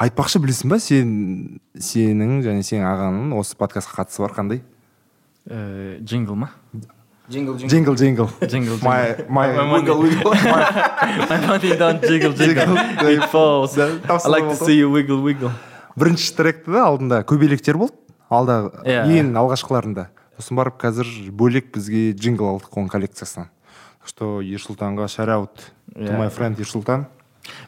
[0.00, 1.10] айтпақшы білесің ба сен
[1.78, 4.62] сенің және сенің ағаңның осы подкастқа қатысы бар қандай?
[5.46, 6.50] Э, джингл ма?
[7.30, 7.68] Джингл, джингл.
[7.68, 8.28] джингл джингл.
[8.48, 10.34] Jingle, my my Wiggle, wiggle.
[11.30, 12.76] My money don't jiggle jiggle
[13.08, 13.74] it falls.
[13.76, 14.64] Да, I тапсырма like to болды.
[14.66, 15.50] see you wiggle wiggle.
[15.96, 17.94] Бірінші тректі да алдында көбелектер болды.
[18.28, 19.06] Алда Иә.
[19.20, 20.08] ең алғашқыларында.
[20.36, 23.48] Сосын барып қазір бөлек бізге джингл алдық оның коллекциясынан.
[24.00, 26.18] Так что ерсұлтанға шараут to Иә.
[26.18, 27.06] my friend ерсұлтан.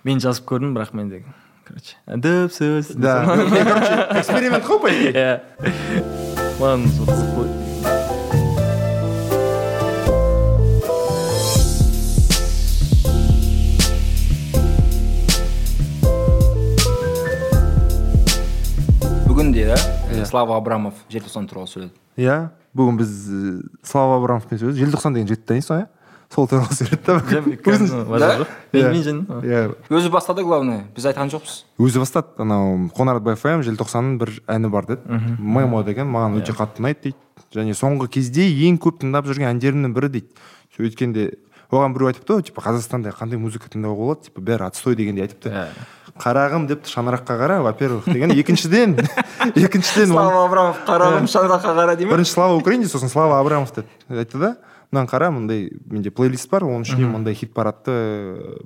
[0.05, 1.23] Мен жазып көрдім бірақ менде
[1.67, 1.97] короче.
[2.07, 5.41] Дөп сөз да короче эксперимент қой по идее иә
[6.61, 7.55] маған сол қызық болды
[19.27, 20.25] бүгінде иә.
[20.27, 21.93] Слава абрамов желтоқсан туралы сөйледі.
[22.17, 22.49] Иә.
[22.77, 25.89] Бүгін біз э, слава абрамовпен сөз желтоқсан деген жетті танисың ғой иә?
[26.35, 28.47] Сол туралы сөйледі да?
[28.73, 28.91] Иә.
[29.43, 30.85] иә өзі бастады главное.
[30.97, 31.63] Біз айтқан жоқпыз.
[31.79, 32.35] Өзі бастады.
[32.43, 35.21] Анау қоңырат байфм желтоқсанның бір әні бар деді.
[35.39, 37.19] Мемо деген маған өте қатты ұнайды дейді.
[37.55, 40.49] Және соңғы кезде ең көп тыңдап жүрген әндерімнің бірі дейді.
[40.77, 41.31] Өйткенде
[41.71, 44.27] оған біреу айтыпты ғой типа қазақстанда қандай музыка тыңдауға болады?
[44.29, 45.51] типа бәрі отстой дегендей айтыпты.
[45.51, 45.69] Иә.
[46.21, 48.31] қарағым депті шаңыраққа қара во первых деген.
[48.33, 48.97] Екіншіден
[49.55, 53.89] екіншіден слава абрамов қарағым шаңыраққа қара дей ма бірінші слава украине сосын слава абрамов деді
[54.09, 54.57] айтты да.
[54.93, 57.97] Мынаны қара мындай менде плейлист бар оның ішінде мындай хит парадты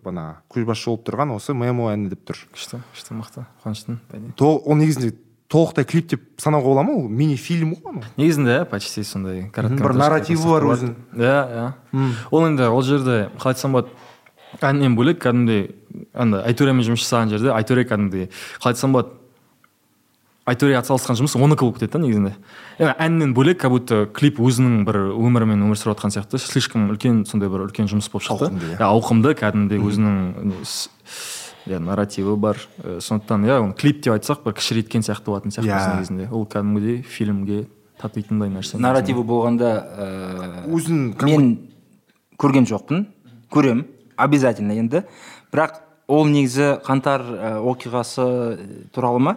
[0.05, 2.43] бағанағы көшбасшы болып тұрған осы мемо әні деп тұр.
[2.55, 5.15] Күшті күшті мықты қуаныштымын ол негізінде
[5.51, 7.09] толықтай клип деп санауға бола ма ол?
[7.09, 8.05] Мини фильм ғой анау.
[8.17, 10.95] Негізінде иә почти сондай бір нарративі бар өзінің.
[11.17, 12.13] иә иә.
[12.31, 13.91] Ол енді ол жерде қалай айтсам болады
[14.61, 15.71] әннен бөлек кәдімгідей
[16.15, 18.31] андай айтөремен жұмыс жасаған жерде айтөре кәдімгідей.
[18.61, 19.17] Қалай айтсам болады
[20.51, 22.33] айтөре атсалысқан жұмыс онікі болып кетеді да негізінде.
[22.99, 27.49] Әннен бөлек как будто клип өзінің бір өмірімен өмір сүріп жатқан сияқты слишком үлкен сондай
[27.53, 28.51] бір үлкен жұмыс болып шықты.
[28.51, 28.79] Ауқымды, иә.
[28.91, 30.61] ауқымды кәдімгідей өзінің
[31.71, 32.57] иә нарративі бар.
[32.81, 35.97] Сондықтан иә оны клип деп айтсақ бір кішірейткен сияқты болатын сияқты Иә.
[35.97, 36.29] негізінде.
[36.33, 37.67] Ол кәдімгідей фильмге
[38.01, 38.79] татитындай нәрсе.
[38.81, 41.51] Нарративі болғанда ә, өзін мен
[42.41, 43.07] көрген жоқпын
[43.53, 43.85] көрем
[44.17, 45.05] обязательно енді.
[45.53, 49.37] Бірақ ол негізі қаңтар ә, оқиғасы туралы ма?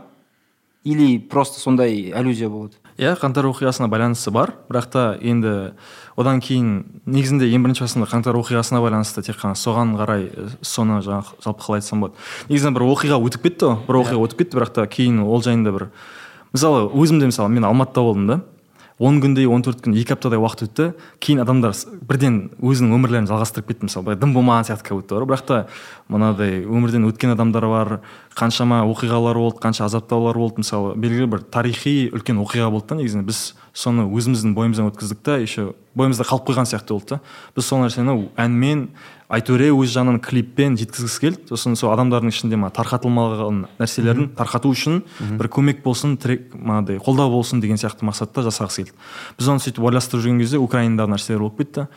[0.84, 2.76] Или просто сондай аллюзия болады?
[2.98, 5.74] Иә қаңтар оқиғасына байланысы бар бірақ та енді
[6.20, 11.00] одан кейін негізінде ең бірінші басында қаңтар оқиғасына байланысты тек қана соған қарай э, соны
[11.02, 12.20] жаңағы жалпы қалай айтсам болады.
[12.52, 15.74] Негізінен бір оқиға өтіп кетті ғой бір оқиға өтіп кетті бірақ та кейін ол жайында
[15.74, 15.88] бір
[16.54, 18.42] мысалы өзім де мысалы мен алматыда болдым да
[19.00, 20.88] он күндей он төрт күн екі аптадай уақыт өтті.
[21.24, 21.74] Кейін адамдар
[22.08, 25.60] бірден өзінің өмірлерін жалғастырып кетті мысалы былай дым болмаған сияқты как будто бар бірақ та
[26.08, 28.00] мынадай өмірден өткен адамдар бар
[28.38, 30.62] қаншама оқиғалар болды қанша азаптаулар болды.
[30.62, 33.26] Мысалы белгілі бір тарихи үлкен оқиға болды да негізінде.
[33.26, 37.20] Біз соны өзіміздің бойымыздан өткіздік та еще бойымызда қалып қойған сияқты болды да
[37.56, 38.88] біз сол нәрсені әнмен
[39.34, 41.48] айтөре өз жағынан клиппен жеткізгісі келді.
[41.50, 45.02] Сосын сол адамдардың ішінде ма тарқатылмаған нәрселерін тарқату үшін
[45.40, 48.98] бір көмек болсын тірек мынандай қолдау болсын деген сияқты мақсатта жасағысы келді.
[49.40, 51.88] Біз оны сөйтіп ойластырып жүрген кезде украинадағы нәрселер болып кетті.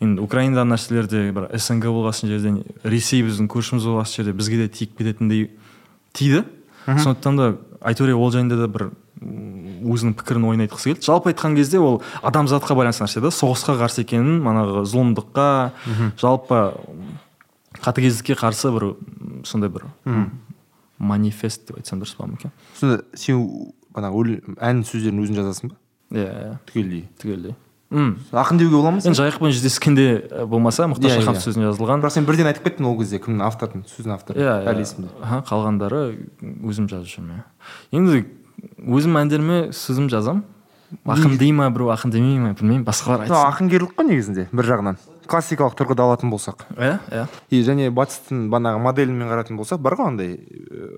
[0.00, 2.54] Енді украинадағы нәрселер де бір снг болған жерде
[2.84, 5.50] ресей біздің көршіміз болған жерде бізге де тиіп кететіндей
[6.12, 6.44] тиді.
[6.86, 7.52] Сондықтан да
[7.84, 11.04] айтөре ол жайында да бір өзінің пікірін ойын айтқысы келді.
[11.06, 15.48] Жалпы айтқан кезде ол адамзатқа байланысты нәрсе да соғысқа қарсы екенін манағы зұлымдыққа
[16.20, 16.60] жалпы
[17.82, 18.88] қатыгездікке қарсы бір
[19.46, 19.86] сондай бір
[20.98, 23.44] манифест деп айтсам дұрыс ма екен сонда сен
[23.94, 25.76] бағанағы ән сөздерін өзің жазасың ба?
[26.10, 26.52] Иә иә.
[26.70, 27.04] Түгелдей.
[27.22, 27.54] Түгелдей.
[27.90, 31.44] М ақын деуге бола ма енді жайықпен жүздескенде э, болмаса мұхтар Иә, шаханов иә.
[31.46, 32.02] сөзіне жазылған.
[32.02, 34.84] Бірақ сен бірден айтып кеттің ол кезде кімнің авторын сөздің авторы иә әлі иә.
[34.84, 36.02] есімде Аха, қалғандары
[36.68, 37.46] өзім жазып жүрмін иә.
[37.96, 38.24] Енді
[38.78, 40.44] өзім әндеріме сөзім жазамын
[41.04, 43.36] ақын дей ма біреу ақын демей ма білмеймін басқалар айтсын.
[43.36, 44.98] Ақынгерлік қой негізінде бір жағынан.
[45.28, 46.64] Классикалық тұрғыда алатын болсақ.
[46.76, 47.26] Иә иә.
[47.52, 50.88] И және батыстың бағанағы моделімен қарайтын болсақ бар ғой андай э,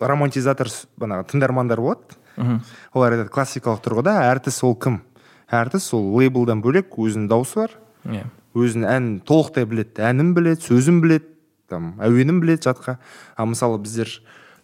[0.00, 0.68] романтизатор
[1.00, 2.18] бағанағы тыңдармандар болады.
[2.36, 2.60] Мхм.
[2.92, 5.00] олар айтады классикалық тұрғыда әртіс ол кім?
[5.48, 7.76] Әртіс ол лейблдан бөлек өзінің дауысы бар.
[8.04, 8.26] Иә.
[8.54, 11.30] Өзінің әнін толықтай біледі әнін біледі сөзін біледі
[11.70, 12.98] там әуенін біледі жатқа.
[13.36, 14.10] А мысалы біздер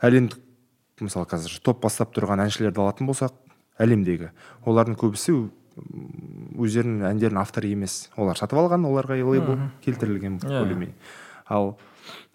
[0.02, 0.36] әлемдік
[1.06, 3.34] мысалы қазір топ бастап тұрған әншілерді алатын болсақ
[3.80, 4.30] әлемдегі
[4.68, 5.36] олардың көбісі
[6.60, 8.10] өздерінің әндерінің авторы емес.
[8.20, 10.64] Олар сатып алған оларға лейбл келтірілген Иә.
[10.64, 10.92] более
[11.46, 11.78] ал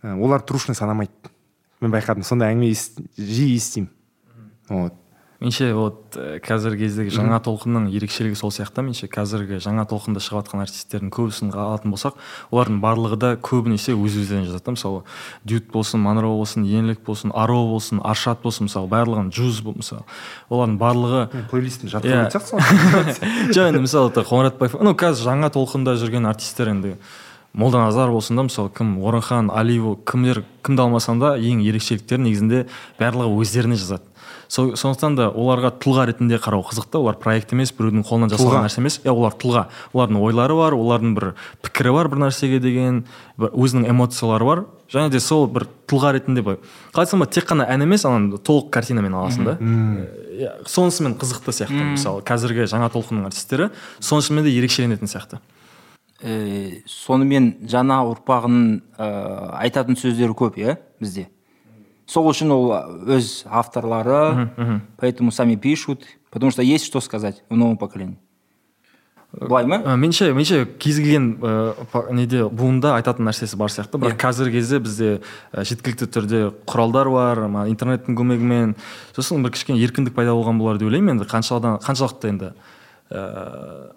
[0.01, 1.11] ә, олар трушный санамайды.
[1.81, 2.73] Мен байқадым сондай әңгіме
[3.17, 3.89] жиі естимін.
[4.69, 4.93] Вот.
[5.41, 8.83] Меніңше вот э, қазіргі кездегі жаңа толқынның ерекшелігі сол сияқты.
[8.85, 12.15] Меніңше қазіргі жаңа толқында шығып жатқан артистердің көбісін алатын болсақ
[12.55, 14.75] олардың барлығы да көбінесе өз өздеріне жазады да.
[14.77, 15.03] Мысалы
[15.43, 20.03] дют болсын манро болсын еңлік болсын аро болсын аршат болсын мысалы барлығын джуз бол- мысалы
[20.49, 21.21] олардың барлығы
[21.51, 21.99] плейлистін Иә.
[21.99, 22.65] жатқа сияқтысың
[22.95, 26.95] ғой жоқ енді мысалы қоңырат ну қазір жаңа толқында жүрген артистер енді
[27.55, 32.65] молданазар болсын да мысалы кім орынхан алиев кімдер кімді алмасаң да ең ерекшеліктерін негізінде
[32.99, 34.03] барлығы өздеріне жазады.
[34.47, 36.99] Сол сондықтан да оларға тұлға ретінде қарау қызық та.
[36.99, 38.99] Олар проект емес біреудің қолынан жасалған нәрсе емес.
[39.05, 39.65] Иә олар тұлға.
[39.93, 41.27] Олардың ойлары бар олардың бір
[41.65, 43.03] пікірі бар бір нәрсеге деген
[43.37, 44.63] бір өзінің эмоциялары бар.
[44.91, 46.59] Және де сол бір тұлға ретінде былай.
[46.93, 49.57] Қалай айтсам болады тек қана ән емес ана толық картинамен аласың да.
[50.35, 52.21] Иә, сонысымен қызықты сияқты мысалы.
[52.27, 55.41] Қазіргі жаңа толқынның артистері сонысымен де ерекшеленетін сияқты.
[56.23, 58.67] Э, сонымен жаңа ұрпағының
[58.97, 59.07] ә,
[59.65, 61.27] айтатын сөздері көп иә бізде.
[62.05, 62.65] Сол үшін ол
[63.17, 64.49] өз авторлары
[64.97, 68.17] поэтому сами пишут потому что есть что сказать в новом поколении.
[69.35, 69.81] Былай ма?
[69.83, 73.99] Ә, меніңше меніңше кез келген ә, па- неде буында айтатын нәрсесі бар сияқты.
[73.99, 75.09] Бірақ қазіргі кезде бізде
[75.51, 78.75] жеткілікті түрде құралдар бар интернеттің көмегімен.
[79.15, 81.27] Сосын бір кішкене еркіндік пайда болған болар деп ойлаймын енді.
[81.27, 82.51] Қаншадан қаншалықты енді
[83.11, 83.91] ә,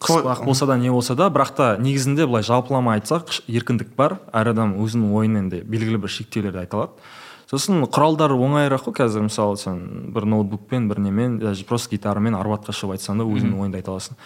[0.00, 4.20] қыспақ болса да не болса да бірақ та негізінде былай жалпылама айтсақ еркіндік бар.
[4.32, 7.12] Әр адам өзінің ойын енді белгілі бір шектеулерді айта алады.
[7.52, 12.72] Сосын құралдар оңайырақ қой қазір мысалы сен бір ноутбукпен бір немен даже просто гитарамен арбатқа
[12.72, 14.16] шығып айтсаң да өзіңнің ойыңды айта аласың.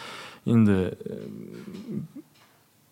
[0.47, 0.77] Енді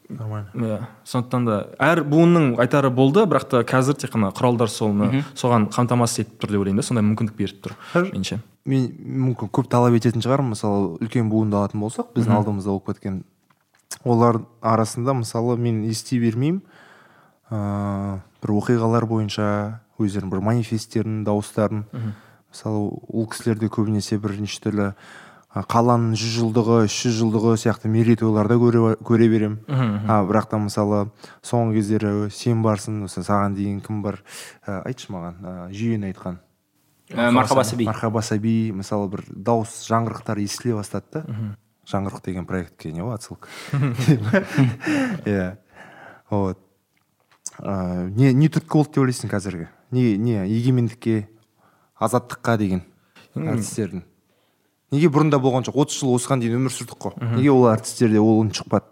[0.08, 0.50] нормально.
[0.54, 5.68] иә сондықтан да әр буынның айтары болды бірақ та қазір тек қана құралдар соны соған
[5.70, 8.40] қамтамасыз етіп тұр деп ойлаймын да сондай мүмкіндік беріп тұр меніңше.
[8.64, 10.56] мен мүмкін көп талап ететін шығармын.
[10.56, 13.22] Мысалы үлкен буынды алатын болсақ біздің алдымызда болып кеткен.
[14.04, 16.62] Олар арасында мысалы мен ести бермеймін.
[17.50, 21.84] Ыыы бір оқиғалар бойынша өздерінің бір манифестерін дауыстарын.
[22.54, 24.92] Мысалы ол кісілерде көбінесе бір неше түрлі
[25.54, 29.60] қаланың жүз жылдығы үш жүз жылдығы сияқты мерейтойларда көре, көре беремін.
[30.10, 31.04] А бірақ та мысалы
[31.46, 34.18] соңғы кездері сен барсың осы саған дейін кім бар?
[34.66, 36.40] Ә, айтшы маған ә, жүйені айтқан.
[37.14, 41.54] Ә, мархаба сәби мархаба сәби мысалы бір дауыс жаңғырықтар естіле бастады да.
[41.86, 43.46] Жаңғырық деген проектке не ғой отсылка?
[45.28, 45.58] Иә.
[46.30, 46.58] Вот.
[47.62, 49.68] Не не түрткі болды деп ойлайсың қазіргі?
[49.90, 51.28] Не не егемендікке
[52.00, 52.82] азаттыққа деген
[53.34, 54.02] артистердің.
[54.94, 55.76] Неге бұрында болған жоқ?
[55.84, 57.14] отыз жыл осыған дейін өмір сүрдік қой.
[57.36, 58.86] Неге ол артистерде ол үн шықпады?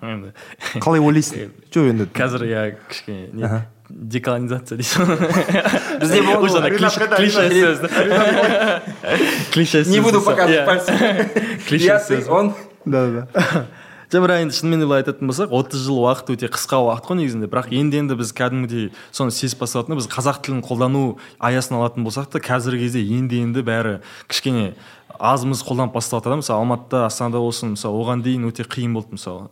[0.00, 0.32] Енді.
[0.80, 1.50] Қалай ойлайсың?
[1.70, 3.50] Жоқ енді қазір иә кішкене не
[3.90, 5.06] деколонизация дейсің.
[5.06, 5.18] Ғой.
[6.00, 6.22] бізде
[9.52, 10.96] клише сөз не буду показывать пальцем.
[11.66, 12.24] Клише Я, сөз.
[12.24, 13.66] ты, он да да.
[14.10, 17.16] Жоқ бірақ енді шынымен де былай айтатын болсақ отыз жыл уақыт өте қысқа уақыт қой
[17.20, 17.46] негізінде.
[17.46, 22.26] Бірақ енді енді біз кәдімгідей соны сезіп баставатырмыз біз қазақ тілін қолдану аясын алатын болсақ
[22.34, 24.74] та қазіргі кезде енді енді бәрі кішкене
[25.20, 29.18] азымыз қолданып бастап жатыр да мысалы алматыда астанада болсын мысалы оған дейін өте қиын болды
[29.18, 29.50] мысалы.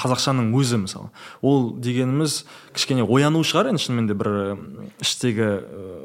[0.00, 1.10] Қазақшаның өзі мысалы.
[1.44, 2.38] Ол дегеніміз
[2.72, 4.30] кішкене ояну шығар енді шынымен де бір
[5.04, 5.50] іштегі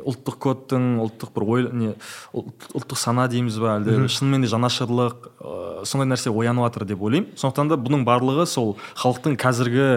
[0.05, 1.93] ұлттық кодтың ұлттық бір ой не
[2.35, 3.95] ұлт- ұлттық сана дейміз ба әлде?
[4.11, 7.31] Шынымен де жанашырлық ы, сондай нәрсе оянып жатыр деп ойлаймын.
[7.39, 9.87] Сондықтан да бұның барлығы сол халықтың қазіргі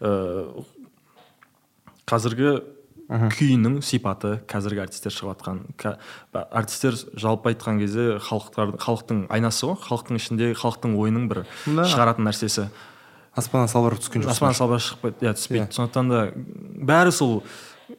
[0.00, 0.64] ы,
[2.08, 2.56] қазіргі
[3.12, 5.96] күйінің сипаты қазіргі артистер шығып жатқан
[6.32, 11.84] артистер жалпы айтқан кезде халықтар халықтың айнасы ғой халықтың ішінде халықтың ойының бір Да.
[11.84, 12.68] шығаратын нәрсесі.
[13.36, 15.68] Аспаннан салбырап түскен жоқ аспан салбырап шықпайды иә түспейді.
[15.72, 17.42] Сондықтан да бәрі сол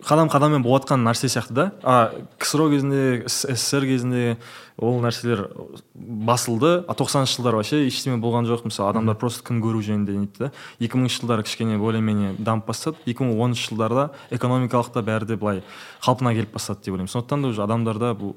[0.04, 4.38] қадам қадаммен болып жатқан нәрсе сияқты да а ксро кезінде ссср кезінде
[4.78, 5.46] ол нәрселер
[5.94, 10.48] басылды а тоқсаныншы жылдары вообще ештеңе болған жоқ мысалы адамдар просто күн көру жөнінде нетті
[10.48, 15.06] да екі мыңыншы жылдары кішкене более менее дамып бастады екі мың оныншы жылдарда экономикалық та
[15.06, 15.64] бәрі де былай
[16.04, 18.36] қалпына келіп бастады деп ойлаймын сондықтан да уже адамдарда бұл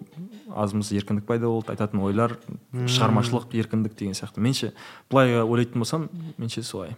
[0.55, 2.37] азымыз еркіндік пайда болды айтатын ойлар
[2.73, 4.73] шығармашылық еркіндік деген сияқты менше
[5.11, 6.97] былай ойлайтын болсам менше солай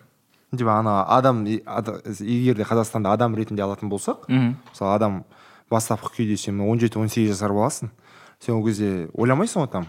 [0.53, 5.25] деп ана адам егер де қазақстанда адам ретінде алатын болсақ мысалы адам
[5.71, 7.91] бастапқы күйде сен он жеті он сегіз жасар баласың
[8.41, 9.87] сен ол кезде ойламайсың ғой там?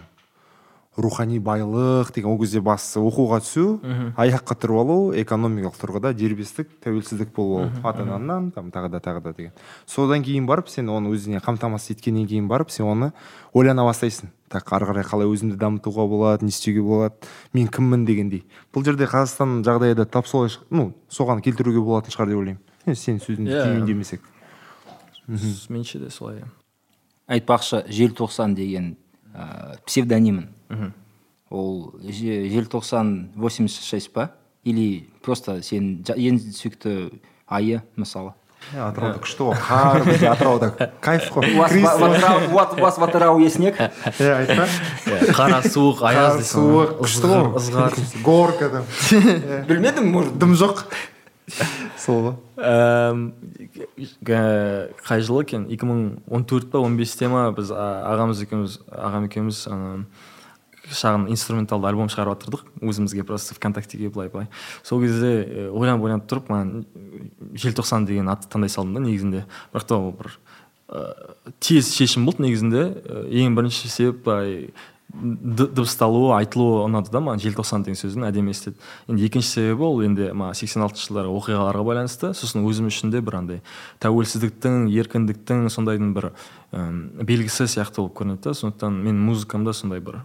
[0.96, 3.78] Рухани байлық деген ол кезде бастысы оқуға түсу
[4.18, 9.22] аяққа тұрып алу экономикалық тұрғыда дербестік тәуелсіздік болып алу ата анаңнан там тағы да тағы
[9.22, 9.52] да деген.
[9.86, 13.12] Содан кейін барып сен оны өзіңе қамтамасыз еткеннен кейін барып сен оны
[13.54, 14.32] ойлана бастайсың.
[14.50, 17.14] Так ары қарай қалай өзімді дамытуға болады не істеуге болады
[17.52, 18.42] мен кіммін дегендей.
[18.74, 22.62] Бұл жерде қазақстанның жағдайы да тап солай ну соған келтіруге болатын шығар деп ойлаймын.
[22.86, 23.62] Енді сенің сөзіңді Иә.
[23.68, 24.26] түйіндемесек
[25.70, 26.42] менше де солай.
[27.28, 28.96] Айтпақшы желтоқсан деген
[29.34, 30.48] ә, псевдонимін.
[31.50, 34.30] Ол же- желтоқсан 86 па?
[34.64, 38.34] Или просто сенің ең сүйікті айы мысалы.
[38.76, 40.68] Атырауда күшті ғой қар бізде атырауда
[41.00, 41.54] кайф қой.
[41.54, 43.88] У вас, в- Атырау- у вас- у вас в Атырау есть снег иә
[44.36, 44.66] айтпа
[45.32, 47.96] қара суық аяз суық күшті ғой ызғар.
[48.22, 48.84] Горка там.
[49.66, 50.84] Білмедім может дым жоқ
[52.04, 52.36] сол ғой
[55.06, 55.66] қай жылы екен?
[55.72, 59.64] Екі мың он төрт па он бесте ма біз ағамыз екеуміз ағам екеуміз
[60.90, 64.48] шағын инструменталды альбом шығарып жатырдық өзімізге просто вконтактеге былай былай.
[64.82, 66.86] Сол кезде э, ойланып ойланып тұрып маған
[67.54, 69.44] желтоқсан деген атты таңдай салдым да негізінде.
[69.74, 70.32] Бірақ та ол бір
[70.88, 72.86] ыыы тез шешім болды негізінде.
[73.04, 74.72] Э, ең бірінші себеп былай
[75.10, 78.78] дыбысталуы айтылуы ұнады да маған желтоқсан деген сөздің әдемі естіледі.
[79.10, 82.30] Енді екінші себебі ол енді маған сексен алтыншы жылдары оқиғаларға байланысты.
[82.36, 83.62] Сосын өзім үшін де бір андай
[84.04, 86.30] тәуелсіздіктің еркіндіктің сондайдың бір
[86.70, 88.54] м, белгісі сияқты болып көрінеді да.
[88.54, 90.22] Сондықтан мен музыкамда сондай бір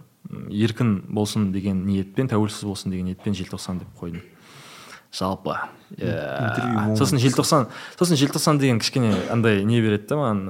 [0.50, 4.22] еркін болсын деген ниетпен тәуелсіз болсын деген ниетпен желтоқсан деп қойдым.
[5.12, 5.56] Жалпы.
[5.96, 10.40] Иә сосын желтоқсан сосын желтоқсан деген кішкене андай не береді да маған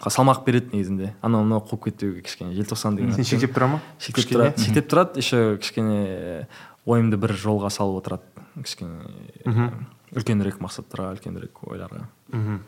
[0.00, 1.12] ііі салмақ береді негізінде.
[1.20, 3.82] Анау мынау қуып кетпеуге кішкене желтоқсан деген сен шектеп тұра ма?
[3.98, 6.48] Шектеп тұрады шектеп тұрады еще кішкене
[6.86, 8.46] ойымды бір жолға салып отырады.
[8.56, 9.68] Кішкене
[10.16, 12.06] үлкенірек мақсаттарға үлкенірек ойларға.
[12.32, 12.62] Мхм.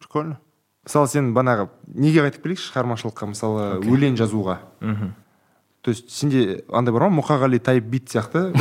[0.00, 0.38] Прикольно.
[0.86, 3.28] Мысалы сен бағанағы неге қайтып келейікші шығармашылыққа?
[3.30, 4.56] Мысалы өлең жазуға?
[4.80, 5.12] Мхм.
[5.82, 8.52] То есть сенде андай бар ма мұқағали бит сияқты.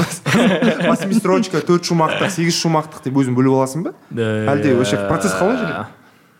[0.87, 3.93] Восьми строчка төрт шумақтық сегіз шумақтық деп өзің бөліп аласың ба?
[4.11, 5.85] Әлде вообще процесс қалай жүреді?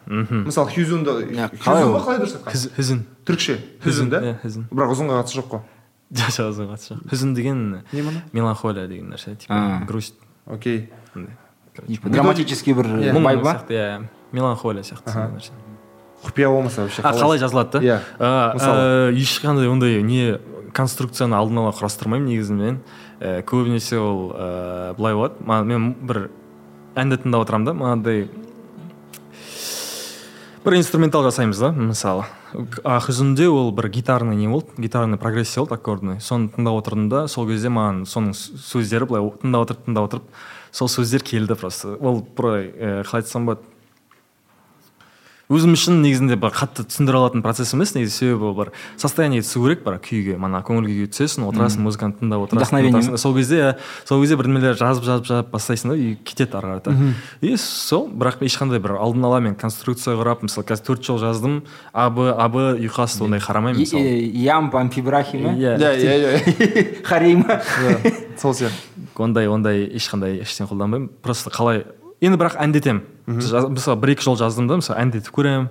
[0.07, 0.45] мхм.
[0.47, 1.19] Мысалы хюзонда
[1.61, 1.85] қалай
[2.17, 2.73] дұрыс айтқан?
[2.75, 4.21] Хүзін түрікше хюзон да?
[4.25, 5.61] иә хүзін бірақ ұзынға қатысы жоқ қой.
[6.11, 7.03] Жоқ жоқ қатысы жоқ.
[7.13, 7.61] Хүзін деген
[7.93, 10.15] не мана меланхолия деген нәрсе типа грусть.
[10.45, 10.89] Окей.
[12.03, 13.13] Драматический бір Иә.
[13.15, 15.53] мұң бай ба сияқты иә меланхолия сияқты сондай нәрсе.
[16.25, 17.39] Құпия болмаса вообще а қалай?
[17.39, 17.79] жазылады да?
[17.79, 17.99] Иә.
[18.19, 19.13] А, Мысалы?
[19.15, 20.37] ешқандай ондай не
[20.75, 22.77] конструкцияны алдын ала құрастырмаймын негізінен
[23.19, 25.65] ә, көбінесе ол ә, былай болады.
[25.67, 26.29] Мен бір
[26.95, 27.73] әнді тыңдап отырамын да.
[27.77, 28.27] Мынандай
[30.65, 32.27] бір инструментал жасаймыз да мысалы.
[32.83, 34.75] Ақ жүзінде ол бір гитарный не болды?
[34.77, 36.21] Гитарный прогрессия болды аккордный.
[36.21, 40.91] Соны тыңдап отырдым да сол кезде маған соның сөздері былай тыңдап отырып тыңдап отырып сол
[40.91, 41.95] сөздер келді просто.
[41.99, 43.70] Ол былай ә, қалай айтсам болады?
[45.51, 49.83] Өзім үшін негізінде бір қатты түсіндіре алатын процесс емес негізі себебі бір состояние түсу керек
[49.83, 53.71] бір күйге мана көңіл күйге түсесің отырасың музыканы тыңдап отырасың сол кезде иә,
[54.07, 56.95] сол кезде бірдемелер жазып жазып жазып бастайсың да и кетеді ары қарата.
[57.41, 61.61] И сол бірақ ешқандай бір алдын ала мен конструкция құрап мысалы қазір төрт жол жаздым.
[61.93, 64.31] А б а б ұйқас ондай қарамаймын мысалы.
[64.45, 65.77] ям пампибрахи ма иә.
[65.77, 67.61] Иә иә иә харей ма
[68.37, 68.77] сол сияқты.
[69.21, 71.09] Ондай ондай ешқандай ештеңе қолданбаймын.
[71.21, 71.85] Просто қалай
[72.21, 73.01] енді бірақ әндетемін.
[73.27, 75.69] Мысалы бір екі жол жаздым да мысалы әндетіп көремін.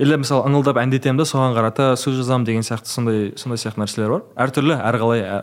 [0.00, 4.14] Или мысалы ыңылдап әндетемін да соған қарата сөз жазамын деген сияқты сондай сондай сияқты нәрселер
[4.14, 4.26] бар.
[4.46, 5.38] Әртүрлі әрқалай ә,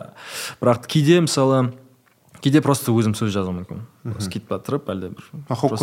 [0.62, 1.72] бірақ кейде мысалы
[2.42, 3.82] кейде просто өзім сөз жазуым мүмкін.
[4.18, 5.30] Сөйтіп тұрып әлде бір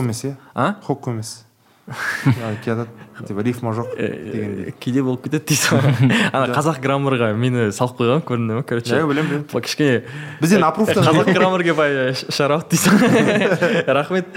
[0.03, 0.73] емес иә а?
[0.83, 1.45] Хокку емес
[1.85, 2.87] Кетеді
[3.27, 8.23] типа рифма жоқ дегендей кейде болып кетеді дейсің ғой ана қазақ граммарға мені салып қойған
[8.25, 9.99] көрінді ма короче иә білемін білемін кішкене
[10.41, 13.85] бізден аппруфтан қазақ граммерге бай шараут дейсің.
[13.99, 14.33] Рахмет.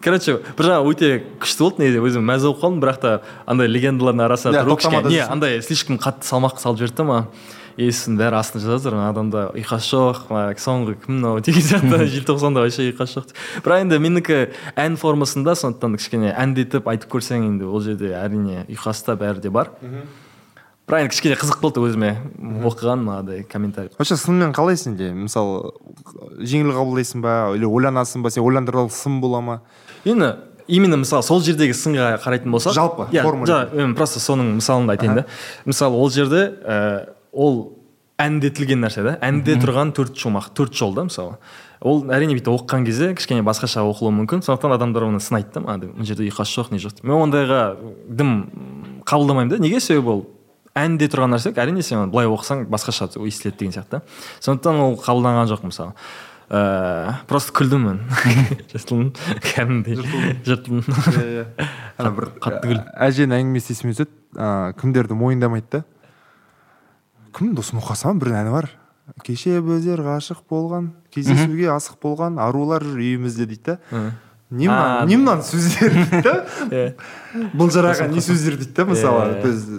[0.00, 1.12] Короче бір жағынан өте
[1.44, 3.12] күшті болды негізі өзім мәз болып қалдым бірақ та
[3.44, 7.30] андай легендалардың арасында тұру кішкене не андай слишком қатты салмақ салып жіберді да маған
[7.76, 10.20] сосын бәрі астына жазып жатыр адамда ұйқас жоқ
[10.62, 14.38] соңғы кім мынау деген сияқты желтоқсанда вообще ұйқас жоқ бірақ енді менікі
[14.80, 19.70] ән формасында сондықтан кішкене әндетіп айтып көрсең енді ол жерде әрине ұйқаста бәрі де бар.
[20.86, 22.12] Бірақ енді кішкене қызық болды өзіме
[22.64, 23.90] оқыған мынандай комментарий.
[23.98, 25.72] Вообще сынмен қалай сенде мысалы
[26.40, 27.32] жеңіл қабылдайсың ба?
[27.58, 28.30] Или ойланасың ба?
[28.30, 29.60] Сен ойландырар сын бола ма?
[30.06, 30.36] Енді
[30.68, 33.46] именно мысалы сол жердегі сынға қарайтын болсақ Жалпы, иә, формула.
[33.46, 35.24] жа- мен просто соның мысалын айтайын да.
[35.66, 37.58] Мысалы ол жерде ә, ол
[38.20, 41.36] әндетілген нәрсе да әнде тұрған төрт шумақ төрт жол да мысалы.
[41.84, 44.40] Ол әрине бүйтіп оқыған кезде кішкене басқаша оқылуы мүмкін.
[44.46, 47.02] Сондықтан адамдар оны сынайды да мына мына жерде ұйқас жоқ не жоқ?
[47.02, 47.76] мен ондайға
[48.08, 49.58] дым қабылдамаймын да.
[49.60, 50.24] Неге себебі ол?
[50.76, 54.00] Әнде тұрған нәрсе әрине сен оны былай оқысаң басқаша естіледі деген сияқты.
[54.00, 54.02] Да
[54.40, 55.92] сондықтан ол қабылданған жоқ мысалы.
[56.48, 57.96] Ыыы просто күлдім мен.
[58.72, 59.08] Жыртылдым.
[59.42, 59.98] Кәдімгідей.
[60.46, 60.84] Жыртылдым.
[60.86, 61.46] Иә иә.
[61.98, 64.14] Ана бір қатты күл әженің әңгімесі есіме түседі.
[64.36, 65.82] Ыыы кімдерді мойындамайды да.
[67.36, 67.54] Кім?
[67.58, 68.70] Досмұқасан бір әні бар.
[69.22, 74.00] Кеше біздер ғашық болған кездесуге асық болған арулар жүр үйімізде дейді да.
[74.50, 76.82] Не А, мына не мынаның сөздері дейді да.
[77.54, 79.40] Бұл жараған не сөздер дейді да мысалы.
[79.42, 79.70] То есть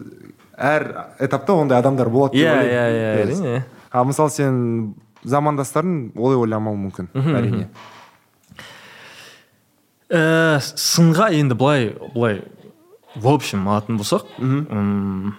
[0.58, 0.88] әр
[1.20, 2.72] этапта ондай адамдар болады деп иә ойлаймын.
[2.72, 3.66] иә иә әрине.
[3.92, 7.68] А мысалы сен замандастарың олай ойламауы мүмкін әрине.
[10.08, 12.42] Ә, сынға енді былай былай
[13.16, 15.34] в общем алатын болсақ м,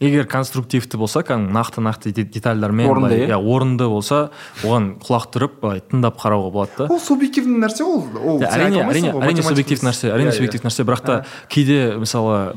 [0.00, 3.28] егер конструктивті болса кәдімгі нақты нақты де- детальдармен Орынды, иә?
[3.34, 4.30] иә орынды болса
[4.64, 6.86] оған құлақ түріп былай тыңдап қарауға болады да.
[6.88, 8.06] Ол субъективный нәрсе ол
[8.40, 10.86] Иә, әрине әрине ғой, әрине субъективті нәрсе әрине Иә, субъективті нәрсе.
[10.88, 11.18] Бірақ та
[11.52, 12.54] кейде мысалы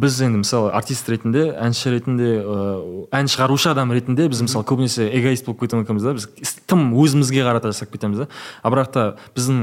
[0.00, 5.10] біз енді мысалы артист ретінде әнші ретінде ыыы, ән шығарушы адам ретінде біз мысалы көбінесе
[5.20, 8.28] эгоист болып кетуі мүмкінбіз да біз тым өзімізге қарата жасап кетеміз да.
[8.62, 9.04] А бірақ та
[9.36, 9.60] біздің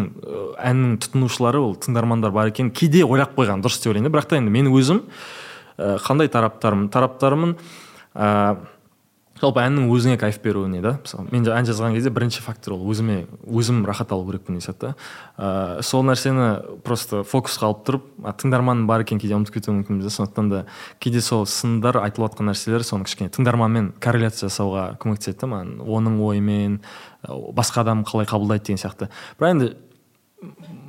[0.61, 4.17] әннің тұтынушылары ол тыңдармандар бар екенін кейде ойлап қойған дұрыс деп ойлаймын да.
[4.17, 5.01] Бірақ та енді мен өзім
[5.77, 7.57] қандай тараптармын тараптармын
[8.13, 8.29] ә,
[9.41, 10.93] жалпы әннің өзіңе кайф беруіне да?
[11.03, 14.93] Мысалы мен ән жазған кезде бірінші фактор ол өзіме өзім рахат алу керекпін деген сияқты
[15.37, 20.07] ә, сол нәрсені просто фокусқа алып тұрып а, тыңдарман бар екен кейде ұмытып кетуі мүмкінбіз
[20.07, 20.63] да сондықтан да
[21.03, 25.73] кейде сол сындар айтылып жатқан нәрселер соны кішкене тыңдарманмен корреляция жасауға көмектеседі да маған.
[25.81, 26.77] Оның ойымен
[27.25, 29.09] ә, басқа адам қалай қабылдайды деген сияқты.
[29.39, 29.73] Бірақ енді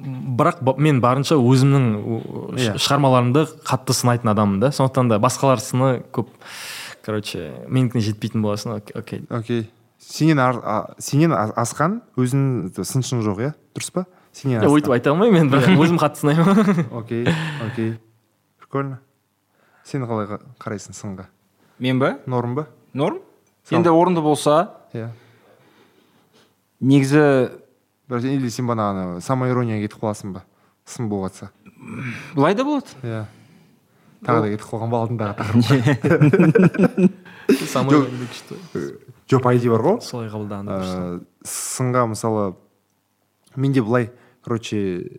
[0.04, 2.74] бірақ мен барынша өзімнің у- Иә.
[2.78, 4.68] шығармаларымды қатты сынайтын адаммын да.
[4.72, 6.28] Сондықтан да басқалар сыны көп
[7.04, 9.22] короче менікіне жетпейтін боласың окей, окей.
[9.30, 9.70] Окей.
[9.98, 13.54] Сенен ар- а- сенен асқан өзің сыншың жоқ иә?
[13.74, 14.06] Дұрыс па?
[14.32, 16.86] Сенен өйтіп айта алмаймын мен бірақ өзім қатты сынаймын.
[17.00, 17.26] Окей
[17.64, 17.98] окей.
[18.58, 18.98] Прикольно.
[19.84, 21.26] Сен қалай қа- қарайсың сынға?
[21.78, 22.18] Мен ба?
[22.26, 22.66] Норм ба?
[22.92, 23.20] Норм?
[23.70, 25.08] Енді орынды болса иә.
[26.80, 27.50] негізі
[28.08, 30.42] бірақ или сен бана ана самоиронияға кетіп қаласың ба
[30.84, 31.50] сын болып жатса
[32.34, 33.24] былай да болады иә.
[34.24, 35.34] Тағы да кетіп қалған ба алдындағы
[39.28, 39.42] Жоқ.
[39.42, 40.00] по идее бар ғой.
[40.04, 40.92] Солай қабылдағанда дұрыс.
[40.92, 42.54] ә, сынға мысалы
[43.56, 44.10] менде былай
[44.44, 45.10] короче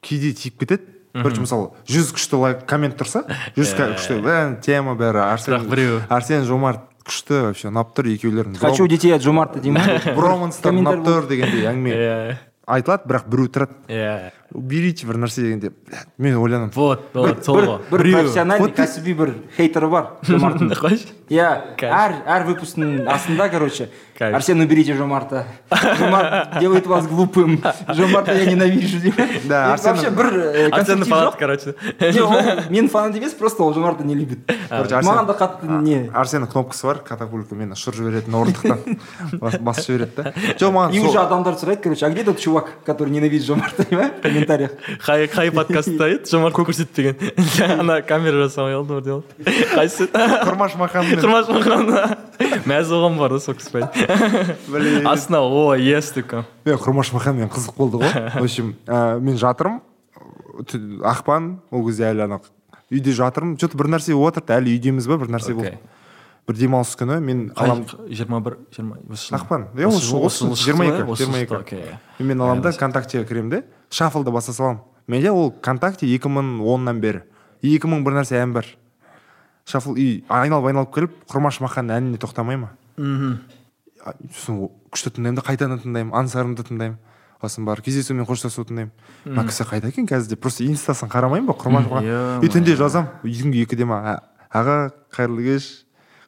[0.00, 0.82] кейде тиіп кетеді.
[1.14, 3.24] Короче мысалы жүз күшті лайк коммент тұрса
[3.56, 8.58] жүз ка- күшті бәрі тема бәрі арсен біреу- арсен жомарт күшті вообще ұнап тұр екеулерің
[8.60, 9.82] хочу детей от жомарта дей ма
[10.18, 11.96] броманстар ұнап тұр дегендей әңгіме.
[11.96, 12.36] Иә.
[12.68, 13.76] Айтылады бірақ біреу тұрады.
[13.88, 14.32] Иә.
[14.52, 19.14] Берите бір нәрсе дегенде «Блядь, мен ойланамын вот вот сол бір, ғой бір профессиональный кәсіби
[19.16, 20.74] бір хейтері бар жомарттың.
[20.82, 21.14] Қойшы.
[21.32, 21.48] Иә
[21.88, 23.88] әр әр выпусктың астында короче.
[24.18, 24.34] Кайф.
[24.34, 25.46] арсен уберите жомарта.
[25.98, 27.62] Жомарт делает вас глупым.
[27.88, 28.98] Жомарта я ненавижу.
[29.44, 31.74] Да, И Арсеннің- вообще бір э, фанаты жоқ короче.
[32.00, 32.32] Не ол
[32.68, 34.40] менің фанат емес просто ол жомартты не любит.
[34.68, 38.98] Короче, Арсен- маған да қатты не арсеннің кнопкасы бар катапулька мені ұшырып жіберетін орындықтан
[39.38, 40.32] бас- басып жібереді да?
[40.58, 44.12] Жоқ маған и уже адамдар сұрайды короче а где тот чувак который ненавидит жомарта понимаешь
[44.18, 44.70] в комментариях?
[45.06, 49.24] Қай қай подкастта еді жомарт көрсетпеген ана камера жасамай ма деп
[49.76, 52.16] қайсысы құрмаш маханмен құрмаш махан
[52.66, 53.38] мәз болған бар да.
[53.40, 53.70] Сол кісі
[54.68, 55.06] Блин.
[55.06, 56.44] астына о ес қойған.
[56.64, 58.40] мен құрмаш маханмен қызық болды ғой.
[58.40, 59.80] В общем ә, мен жатырмын.
[61.04, 62.40] Ақпан ол кезде әлі ана
[62.90, 63.56] үйде жатырмын.
[63.58, 65.78] Че то бір нәрсе болып жатыр әлі үйдеміз ба бір нәрсе болды
[66.48, 69.38] бір демалыс күні мен алам жиырма бір жиырма осы жылы.
[69.38, 69.66] ақпан.
[69.76, 71.98] Иә осы жыл осы жиырма екі жиырма екі.
[72.18, 74.80] мен аламын да контактіге кіремін де шаффлды баса саламын.
[75.06, 77.22] Менде ол контакте екі мың оннан бері.
[77.62, 78.64] Екі мың бір нәрсе ән бар.
[79.68, 82.70] Шаффл и айналып айналып келіп құрмаш маханның әніне тоқтамай ма?
[82.96, 83.36] А,
[84.32, 86.98] сосын күшті тыңдаймын да қайтадан тыңдаймын ансарымды тыңдаймын.
[87.42, 88.90] Сосын барып кездесумен қоштасу тыңдаймын.
[89.26, 93.20] Мына кісі қайда екен қазір деп просто инстасын қарамаймын ба махан иә, и түнде жазамын
[93.22, 95.68] түнгі екіде ма «А- аға қайырлы кеш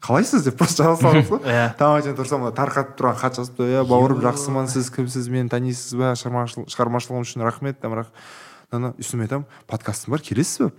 [0.01, 1.41] қалайсыз деп просто жаза саламыз ғой.
[1.51, 1.75] Иә.
[1.81, 6.69] таңертең тұрсам тарқатып тұрған хат жазыпты иә бауырым жақсымын сіз кімсіз мені танисыз ба шығармашыл-
[6.71, 10.71] шығармашылығым үшін рахмет там үстіме айтамын подкастым бар келесіз ба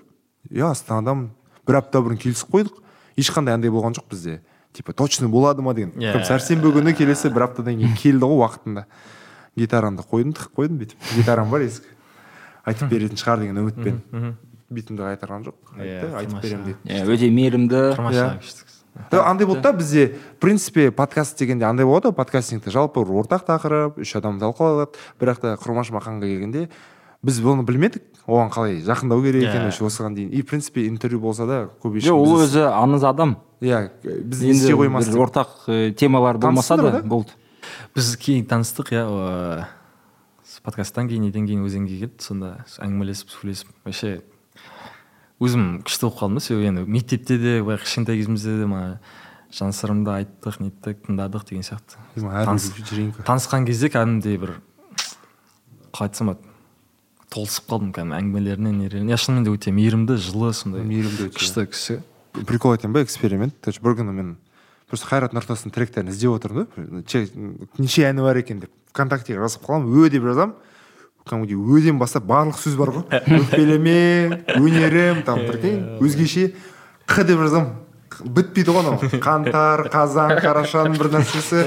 [0.49, 1.29] иә астанадамын.
[1.67, 2.77] Бір апта бұрын келісіп қойдық.
[3.19, 4.39] Ешқандай андай болған жоқ бізде.
[4.73, 5.91] Типа точно болады ма деген.
[5.95, 6.15] Иә.
[6.15, 6.27] yeah.
[6.27, 8.85] сәрсенбі күні келесі бір аптадан кейін келді ғой уақытында.
[9.57, 11.09] Гитарамды қойдым тығып қойдым бүйтіп.
[11.17, 11.91] Гитарам бар ескі
[12.65, 14.01] айтып беретін шығар деген үмітпен.
[14.71, 15.57] Битімді қайтарған жоқ.
[15.75, 16.47] Айтты Иә, айтып тамаша.
[16.47, 17.81] беремін дейді иә өте мейірімді.
[17.97, 19.23] Иә.
[19.23, 22.71] андай болды да бізде в принципе подкаст дегенде андай болады ғой подкастингте.
[22.71, 26.69] Жалпы ортақ тақырып үш адам талқылап алады бірақ та құрмаш маханға келгенде
[27.21, 29.71] біз бұны білмедік оған қалай жақындау керек екенін Иә.
[29.71, 30.29] вообще осыған дейін.
[30.31, 33.37] И в принципе интервью болса да көп жоқ ол өзі аңыз адам.
[33.61, 37.31] Иә біз енді ести қоймас бір ортақ темалар болмаса да болды.
[37.95, 39.65] Біз кейін таныстық иә ыыы,
[40.63, 44.21] подкасттан кейін неден кейін өзенге келді сонда әңгімелесіп сөйлесіп вообще
[45.41, 48.99] өзім күшті болып қалдым да себебі енді мектепте де былай кішкентай кезімізде де мана
[49.51, 51.97] жан сырымды айттық неттік тыңдадық деген сияқты.
[53.25, 54.53] Танысқан кезде кәдімгідей бір
[55.91, 56.50] қалай айтсам болады
[57.31, 61.63] толысып қалдым кәдімгі әңгімелеріне нелеріне иә шынымен де өте мейірімді жылы сондай Мейірімді өте, күшті
[61.71, 61.95] кісі.
[62.47, 63.55] Прикол айтайын ба эксперимент?
[63.65, 64.33] Есть бір күні мен
[64.91, 67.23] просто қайрат нұртастың тректерін іздеп отырмын да
[67.79, 68.71] неше әні бар екен деп.
[68.91, 70.57] Вконтактеге жазып қаламын ө деп жазамын.
[71.23, 73.21] Кәдімгідей өден бастап барлық сөз бар ғой.
[73.39, 76.51] Өкпелеме өнерім там прикинь өзгеше
[77.07, 77.71] қ деп жазамын.
[78.25, 78.99] Бітпейді ғой анау.
[79.27, 81.63] Қаңтар қазан қарашаның бір нәрсесі.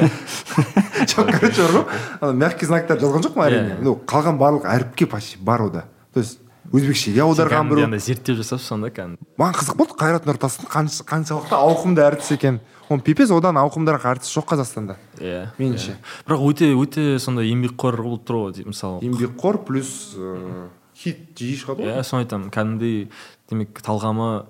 [1.11, 1.85] Жоқ короче бар ғой
[2.21, 3.75] ана мягкий знактар жазған жоқпын әрине.
[3.75, 3.83] Иә.
[3.83, 6.39] ну қалған барлық әріпке почти бар ода то есть
[6.73, 7.85] өзбекшеге аударған біреу.
[7.89, 9.19] андай зерттеу жасапсыз сонда кәдімгі?
[9.39, 12.61] Маған қызық болды қайрат нұртастың қанша- қаншалықты ауқымды әртіс екен.
[12.89, 14.97] Оны пипец одан ауқымдырақ әртіс жоқ қазақстанда.
[15.19, 15.93] Иә меніңше.
[15.93, 15.99] иә.
[16.29, 19.01] бірақ өте өте сондай еңбекқор болып тұр ғой мысалы.
[19.03, 21.95] Еңбекқор плюс ыыы, хит жиі шығады ғой.
[21.97, 22.51] Иә соны айтамын.
[22.51, 23.09] Кәдімгідей
[23.51, 24.47] демек талғамы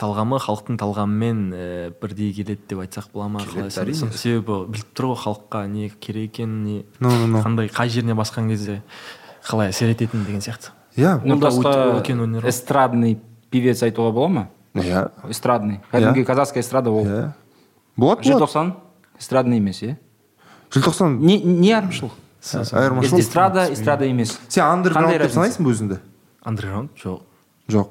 [0.00, 3.40] талғамы халықтың талғамымен ііі бірдей келеді деп айтсақ бола ма?
[3.40, 7.40] Қалай себебі біліп тұр ғой халыққа не керек екенін не Ну, ну, ну.
[7.40, 8.82] қандай қай жеріне басқан кезде
[9.46, 10.72] қалай әсер ететінін деген сияқты.
[10.96, 11.20] Иә.
[11.24, 13.18] Өте- үлкен өнер эстрадный
[13.50, 14.48] певец айтуға бола ма?
[14.74, 15.10] Иә.
[15.30, 15.80] Эстрадный.
[15.92, 17.04] Кәдімгі казахская эстрада ол.
[17.06, 17.32] Иә.
[17.96, 18.28] Болады болады.
[18.28, 18.74] Желтоқсан
[19.18, 19.96] эстрадный емес иә?
[20.70, 21.18] Желтоқсан.
[21.20, 22.12] Не не айырмашылық?
[22.52, 23.20] Айырмашылық.
[23.20, 24.38] Эстрада эстрада емес.
[24.48, 25.98] Сен андерграунд деп санайсың ба өзіңді?
[26.44, 27.20] Андерграунд жоқ.
[27.68, 27.88] Жоқ.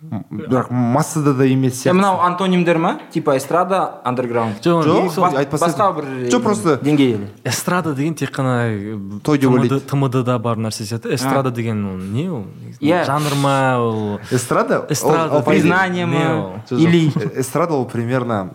[0.00, 3.00] Бірақ массада да емес сияқты мынау антонимдер ма?
[3.10, 4.62] Типа эстрада андерграунд.
[4.62, 5.10] Жоқ
[5.50, 9.80] басқа бір жоқ просто деңгейі эстрада деген тек қана э, Той деп ойлайды.
[9.80, 11.12] тмд бар нәрсе сияқты.
[11.14, 12.44] Эстрада деген ол не ол?
[12.80, 13.04] Иә.
[13.06, 14.20] жанр ма ол?
[14.30, 14.86] Эстрада?
[14.88, 16.62] Эстрада, признание ма?
[16.70, 17.10] или.
[17.18, 18.54] Э, эстрада ол примерно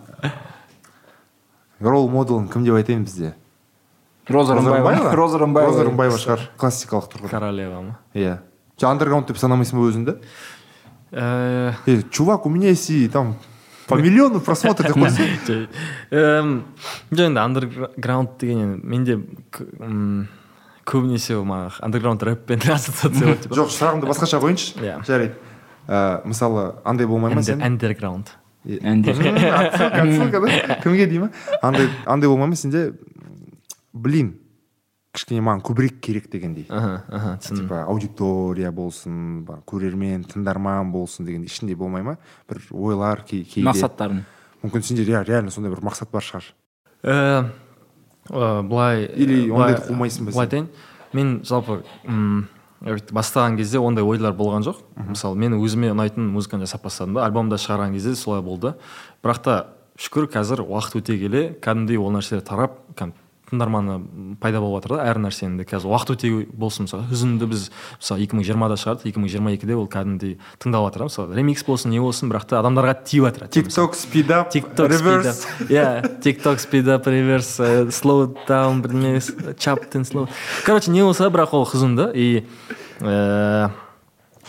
[1.80, 3.34] ролл моделін кім деп айтайын бізде?
[4.28, 5.12] Роза рымбаева.
[5.12, 5.68] Роза рымбаева.
[5.68, 6.48] Роза рымбаева шығар.
[6.56, 7.98] Классикалық тұрғыда королева ма?
[8.14, 8.38] Иә.
[8.82, 10.14] Андерграунд деп санамайсың ба өзіңді?
[11.14, 13.36] Чувак у меня есть и там
[13.86, 15.68] по миллиону просмотров деп қойсаң жоқ
[16.10, 16.54] эм,
[17.12, 19.18] жоқ енді андерграунд деген енді менде
[20.88, 24.96] көбінесе маған андерграунд рэппен ассоциация болады жоқ сұрағымды басқаша қояйыншы Иә.
[25.06, 25.34] жарайды
[26.24, 28.32] мысалы андай болмай ма сен андерграунд
[28.64, 30.80] әндер отсылка отсылка да.
[30.82, 32.94] Кімге дей ма андай андай болмай ма сенде
[33.92, 34.38] блин
[35.14, 36.66] кішкене маған көбірек керек дегендей.
[36.68, 42.16] Аха типа аудитория болсын ба, көрермен тыңдарман болсын деген ішінде болмай ма?
[42.50, 43.68] бір ойлар кей- кейде.
[43.68, 44.24] Мақсаттарын.
[44.64, 46.44] Мүмкін сенде ре- реально сондай бір мақсат бар шығар.
[47.04, 47.44] Э,
[48.30, 50.68] э, былай Или былай- ондайды қумайсың ба былай айтайын.
[51.12, 52.48] Мен жалпы м,
[52.82, 54.76] бастаған кезде ондай ойлар болған жоқ.
[54.96, 58.74] Мысалы мен өзіме ұнайтын музыканы жасап бастадым да альбомды шығарған кезде солай болды.
[59.22, 62.80] Бірақ та шүкір қазір уақыт өте келе кәдімгідей ол нәрселер тарап
[63.54, 65.66] тыңдарманы пайда болып жатыр да әр нәрсенің де.
[65.68, 67.68] Қазір уақыт өте болсын мысалы үзінді біз
[68.00, 71.38] мысалы екі мың жиырмада шығардық екі мың жиырма екіде ол кәдімгідей тыңдалып жатыр да мысалы
[71.38, 76.20] ремикс болсын не болсын бірақ та адамдарға тиіп жатыр тик ток спидап TikTok реверс иә
[76.24, 77.56] TikTok speed up реверс
[77.94, 79.20] slow down бірдеме
[79.58, 80.28] чаптен slow.
[80.66, 82.46] Короче не болса бірақ ол да и
[83.00, 83.68] э,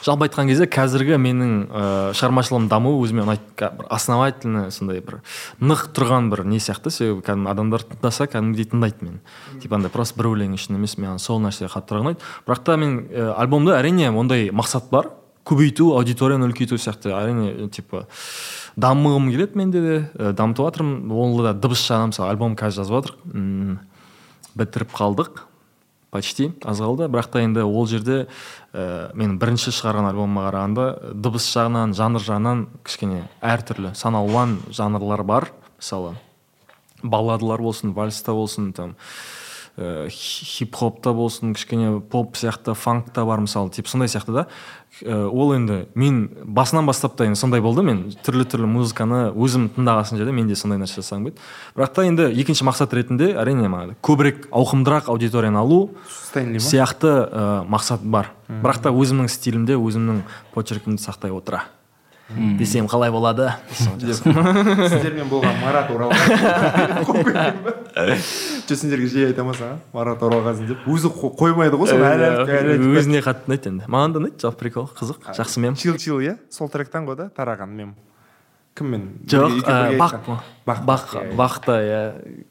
[0.05, 5.17] жалпы айтқан кезде қазіргі менің ә, шығармашылығым дамуы өзіме ұнайды бір основательно сондай бір
[5.57, 6.93] нық тұрған бір не сияқты.
[6.93, 9.19] Себебі кәдімгі адамдар тыңдаса кәдімгідей тыңдайды мені.
[9.63, 12.99] Типа андай просто бір өлең үшін емес маған сол нәрсе қаттырақ ұнайды бірақ та мен
[13.09, 15.09] ә, альбомда әрине ондай мақсат бар.
[15.45, 17.11] Көбейту аудиторияны үлкейту сияқты.
[17.13, 18.05] Әрине типа
[18.77, 22.97] дамығым келеді менде де ә, дамытып жатырмын ол да дыбыс жағынан мысалы альбом қазір жазып
[23.01, 23.77] жатырмық
[24.55, 25.45] бітіріп қалдық.
[26.15, 28.25] Почти аз қалды бірақ та енді ол жерде
[28.71, 35.23] ә, менің бірінші шығарған альбомыма қарағанда дыбыс жағынан жанр жағынан кішкене әртүрлі сан алуан жанрлар
[35.28, 35.51] бар.
[35.75, 36.15] Мысалы
[37.04, 38.95] балладалар болсын вальста болсын там
[39.77, 44.45] ә, хип хопта болсын кішкене поп сияқты фанкта бар мысалы типа сондай сияқты да.
[45.01, 49.67] Ә, ол енді мен басынан бастап та енді сондай болды мен түрлі түрлі музыканы өзім
[49.75, 51.43] тыңдаған жерде мен де сондай нәрсе жасағым келді
[51.75, 55.89] бірақ та енді екінші мақсат ретінде әрине маған көбірек ауқымдырақ аудиторияны алу
[56.31, 58.31] сияқты ә, мақсат бар.
[58.47, 60.21] Бірақ та өзімнің стилімде өзімнің
[60.53, 61.65] почеркімді сақтай отыра.
[62.33, 63.51] Десем қалай болады?
[63.71, 66.38] Сіздермен болған марат оралғазин
[68.65, 70.88] жоқ сендерге жиі айтамын саған марат оралғазин деп.
[70.89, 73.85] Өзі қо- қоймайды ғой соны әлі өзіне қатты ұнайды енді.
[73.91, 74.89] Маған да ұнайды жалпы прикол.
[74.97, 75.75] Қызық жақсы мем.
[75.75, 76.38] чил чил иә?
[76.49, 77.29] Сол тректан ғой да?
[77.29, 77.95] Тараған мем.
[78.75, 79.21] Кіммен?
[79.29, 79.61] Жоқ
[79.95, 80.17] бақ
[80.65, 82.01] бақ бақ бақта иә.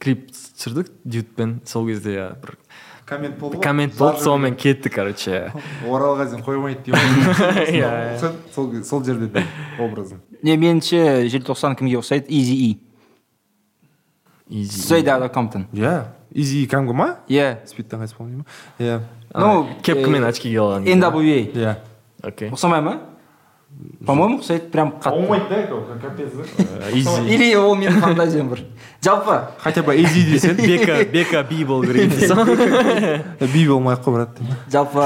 [0.00, 2.54] Клип түсірдік дютпен сол кезде иә бір
[3.06, 5.52] коммент болды ғой коммент болды сонымен кетті короче
[5.86, 6.96] оралғазин қоймайды деп
[7.74, 8.18] Иә.
[8.54, 9.44] Сол- жерде де
[9.78, 12.54] образын не меніңше желтоқсан кімге ұқсайды изи
[14.48, 15.64] и straight compton.
[15.72, 18.44] Иә изи кәдімгі ма иә спидтен қайтыс болған ма
[18.78, 19.00] иә
[19.34, 20.84] ну кепкамен очки киіп алған.
[20.84, 21.76] NWA иә
[22.22, 22.98] окей ұқсамай ма
[24.06, 26.42] по моему ұқсайды прям қатты болмайды да капец да?
[26.92, 27.22] Изи.
[27.34, 28.64] Или ол менің фантазиям бір
[29.04, 34.12] жалпы хотя бы изи десең бека бека би болу керек дейсің би болмай ақ қой
[34.14, 34.30] брат
[34.72, 35.04] жалпы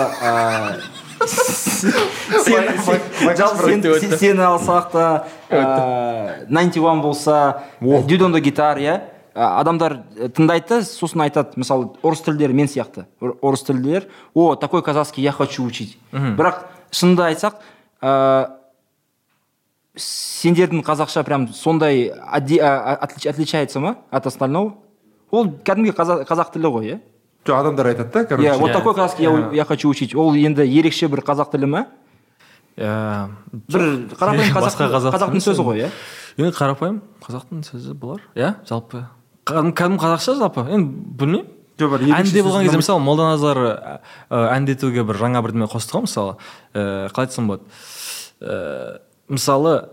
[4.19, 8.03] сені алсақ та ә, 91 болса О.
[8.03, 9.01] дюдонды гитар иә
[9.35, 14.55] адамдар э, тыңдайды да сосын айтады мысалы орыс тілдері мен сияқты Ор- орыс тілділер о
[14.57, 15.99] такой казахский я хочу учить.
[16.13, 17.55] Бірақ шынымды айтсақ
[19.99, 24.75] сендердің қазақша прям сондай отличается ма от остального?
[25.31, 26.99] Ол кәдімгі қазақ, тілі ғой иә?
[27.45, 28.49] Жоқ адамдар айтады да короче.
[28.49, 28.73] Иә вот Иә.
[28.73, 30.15] такой казахский я, я хочу учить.
[30.15, 31.87] Ол енді ерекше бір қазақ тілі ма?
[32.77, 35.91] Иә, бір қарапайым қазақтың сөзі ғой иә?
[36.39, 38.23] Енді қарапайым қазақтың сөзі болар.
[38.35, 39.05] Иә жалпы.
[39.45, 40.65] Кәдімгі қазақша жалпы?
[40.71, 41.47] Енді білмеймін.
[41.79, 43.59] Жоқ бір әнде болған кезде мысалы молданазар
[44.31, 46.37] әндетуге бір жаңа бірдеме қосты ғой мысалы.
[46.75, 49.03] Ә, қалай айтсам болады?
[49.29, 49.89] Мысалы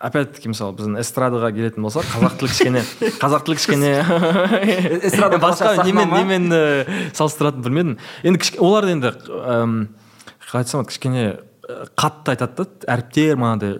[0.00, 2.84] опять таки мысалы біздің эстрадаға келетін болсақ қазақ тілі кішкене
[3.22, 3.92] қазақ тілі кішкене
[5.04, 6.62] эстрада басқа немен немен ә,
[7.12, 7.98] салыстыратынын білмедім.
[8.24, 9.12] Енді олар енді
[10.50, 11.24] қалай айтсам болады кішкене
[11.68, 13.76] э, қатты айтады да әріптер манағыдай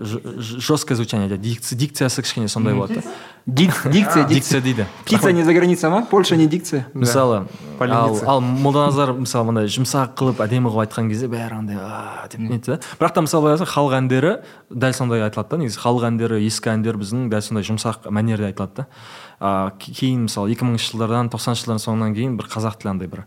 [0.61, 3.15] жесткое звучание дикция дикциясы кішкене сондай болады да.
[3.47, 4.25] Дикция дикция.
[4.25, 6.87] дикция дейді птица не за граница ма польша не дикция.
[6.95, 7.47] Мысалы
[7.81, 12.41] ал, ал молданазар мысалы мындай жұмсақ қылып әдемі қылып айтқан кезде бәрі андай «А», деп
[12.41, 14.33] нетті да бірақ та мысалы ойласаң халық әндері
[14.71, 15.81] дәл сондай айтылады да негізі.
[15.81, 19.73] Халық әндері ескі әндер біздің дәл сондай жұмсақ мәнерде айтылады да.
[19.81, 23.25] Кейін мысалы екі мыңыншы жылдардан тоқсаныншы жылдардың соңынан кейін бір қазақ тілі андай бір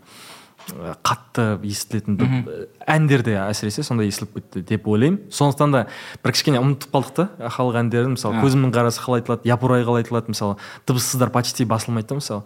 [1.04, 5.20] қатты естілетін бір әндерде әсіресе сондай естіліп кетті деп ойлаймын.
[5.34, 5.82] Сондықтан да
[6.24, 8.14] бір кішкене ұмытып қалдық та халық әндерін.
[8.16, 10.56] Мысалы көзімнің қарасы қалай айтылады япырай қалай айтылады мысалы
[10.88, 12.42] дыбыссыздар почти басылмайды да мысалы.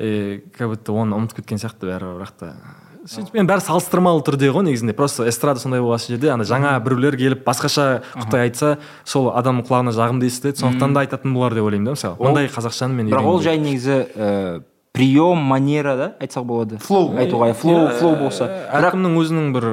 [0.00, 2.54] Э, как будто оны ұмытып кеткен сияқты бәрі бірақ та.
[3.02, 4.94] Сөйтіп енді бәрі салыстырмалы түрде ғой негізінде.
[4.94, 9.94] Просто эстрада сондай болған жерде ана жаңа біреулер келіп басқаша құттай айтса сол адамның құлағына
[9.96, 10.62] жағымды естіледі.
[10.62, 12.14] Сондықтан да айтатын болар деп ойлаймын да мысалы.
[12.22, 16.76] Мындай қазақшаны мен бірақ ол жай негізі ііі прием манера да айтсақ болады.
[16.76, 17.16] Flow.
[17.16, 18.44] айтуға иә, флоу флоу болса.
[18.72, 19.66] бірақ әркімнің өзінің бір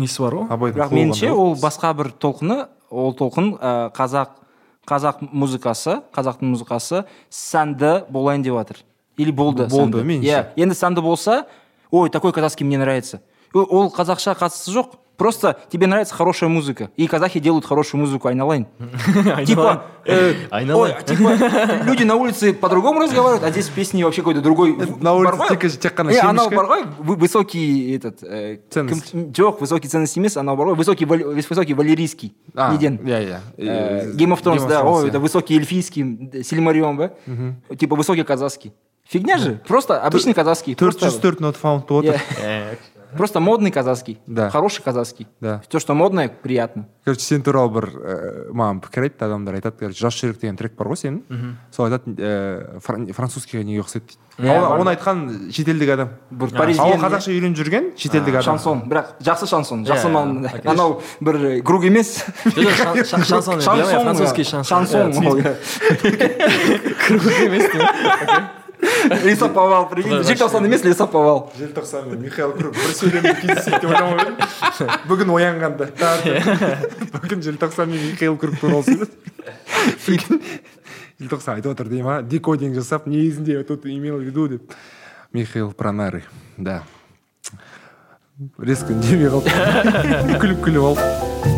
[0.00, 4.34] несі бар ғой абайдың бірақ меніңше ол басқа бір толқыны ол толқын ә, қазақ
[4.88, 8.82] қазақ музыкасы қазақтың музыкасы сәнді болайын деп жатыр.
[9.18, 10.26] Или болды Болды, меніңше.
[10.26, 11.46] иә енді сәнді болса
[11.90, 13.20] ой такой казахский мне нравится.
[13.54, 14.96] Ол қазақша қатысы жоқ.
[15.18, 18.66] Просто тебе нравится хорошая музыка и казахи делают хорошую музыку айналайын
[19.46, 20.32] типа э,
[21.06, 24.74] типа люди на улице по-другому разговаривают а здесь в песне вообще какой-то другой.
[25.00, 26.84] На улице тек- қана анау бар ғой
[27.16, 29.12] высокий этот э, Ценность.
[29.14, 34.32] жоқ высокий ценность емес анау бар ғой высокий высокий валерийский А, неден иә иә Game
[34.32, 35.08] of Thrones, да, иә.
[35.08, 37.10] это высокий эльфийский, Сильмарион, да?
[37.76, 38.72] Типа высокий казахский.
[39.08, 40.74] Фигня же, просто обычный казахский.
[40.74, 42.78] төрт жүз төрт нот фаунд болып Я- отыр
[43.16, 44.18] просто модный казахский.
[44.26, 44.50] Да.
[44.50, 45.26] Хороший казахский.
[45.40, 45.62] Да.
[45.68, 46.86] Все, что модное, приятно.
[47.04, 49.54] короче сен туралы бір ііі маған пікір айтты адамдар.
[49.56, 51.22] Айтады короче жас жүрек деген трек бар ғой сенің
[51.72, 54.04] сол айтады ііі фран- французскийге неге ұқсайды?
[54.04, 54.18] дейді.
[54.38, 56.08] Иә, Оны- айтқан шетелдік адам.
[56.30, 58.42] Бір а ол қазақша үйреніп жүрген шетелдік адам.
[58.42, 58.82] шансон.
[58.86, 59.84] Бірақ жақсы шансон.
[59.86, 62.24] Жақсы Иә, иә, анау бір круг емес.
[62.44, 64.84] Шан- шансон шансон иә, французский шансон.
[64.84, 65.56] Иә, иә.
[67.08, 68.57] круг емес
[69.24, 70.22] лесоповал прикинь.
[70.22, 72.74] Желтоқсан емес лесоповал желтоқсан мен михаил круг.
[72.74, 75.90] Бір сөйлемде кездеседі деп ойламап едім бүгін оянғанда.
[77.14, 79.08] Бүгін желтоқсан мен михаил круг туралы.
[80.06, 80.40] Сөйледі
[81.18, 84.72] желтоқсан айтып отыр дей ма декодинг жасап негізінде тут имел в виду деп.
[85.32, 86.24] Михаил пронары
[86.56, 86.82] да.
[88.58, 91.57] Резко үндемей қалды күліп күліп алды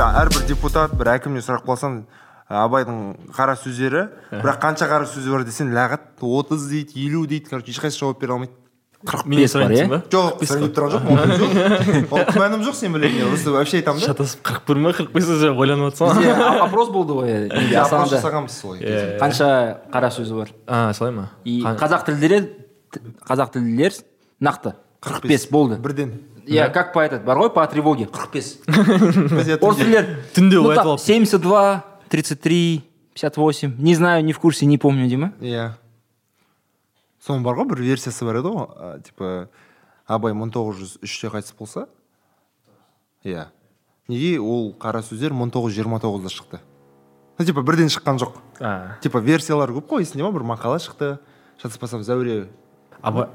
[0.00, 1.96] бір әрбір депутат бір әкімнен сұрақ қойсаң
[2.48, 3.00] абайдың
[3.36, 8.00] қара сөздері бірақ қанша қара сөзі бар десең лағат отыз дейді елу дейді короче ешқайсысы
[8.00, 8.54] жауап бере алмайды.
[9.04, 12.16] Қырық менен сұрайын ба жоқ сұрайып тұрған жоқпын ол жоқ.
[12.16, 14.08] Ол күмәнім жоқ сен білетін просто вообще айтамын да.
[14.10, 17.48] Шатасып қырық бір ма қырық бес уже ойланып а- опрос болды ғой
[17.80, 19.18] опрос жасағанбыз солай Иә.
[19.20, 19.48] қанша
[19.92, 20.52] қара сөзі бар?
[20.66, 21.30] А солай ма?
[21.44, 22.48] И қазақ тілділер
[23.28, 24.00] қазақ тілділер
[24.40, 24.74] нақты.
[25.00, 25.46] Қырық бес.
[25.48, 25.76] болды.
[25.80, 26.12] Бірден.
[26.49, 30.05] иә как по этот бар ғой по тревоге қырық бес біз я орыс түнде- тілділер
[30.35, 30.99] Түнде ну оятып там алып.
[31.01, 35.31] семьдесят два тридцать три пятьдесят восемь не знаю не в курсе не помню дей ма
[35.41, 35.71] иә
[37.25, 39.49] соның бар ғой бір версиясы бар еді ғой а, типа
[40.05, 41.87] абай мың тоғыз жүз үште қайтыс болса
[43.25, 43.47] иә
[44.07, 46.59] неге ол қара сөздер мың тоғыз жүз жиырма тоғызда шықты
[47.39, 51.17] ну типа бірден шыққан жоқ А, типа версиялар көп қой есіңде ма бір мақала шықты
[51.57, 52.45] шатаспасам зәуре
[53.01, 53.25] абай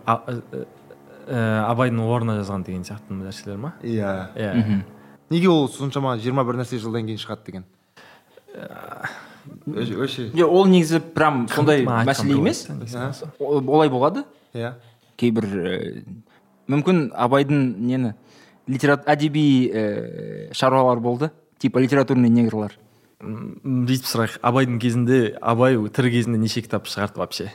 [1.28, 3.74] а- э, э, абайдың орнына жазған деген сияқты нәрселер ма?
[3.84, 4.30] Иә.
[4.36, 4.84] Иә.
[5.30, 7.66] Неге ол соншама жиырма бір нәрсе жылдан кейін шығады деген?
[9.68, 12.68] Өше- өше жоқ ол негізі прям сондай мәселе емес.
[13.40, 14.24] О- олай болады.
[14.54, 14.74] Иә.
[15.18, 16.04] Кейбір ә,
[16.68, 18.14] мүмкін абайдың нені
[18.68, 21.32] литерат әдеби ә, шаруалар болды.
[21.60, 22.74] Типа литературный негрлар.
[23.22, 24.40] Бүйтіп сұрайық.
[24.44, 27.52] Абайдың кезінде абай тірі кезінде неше кітап шығарды вообще?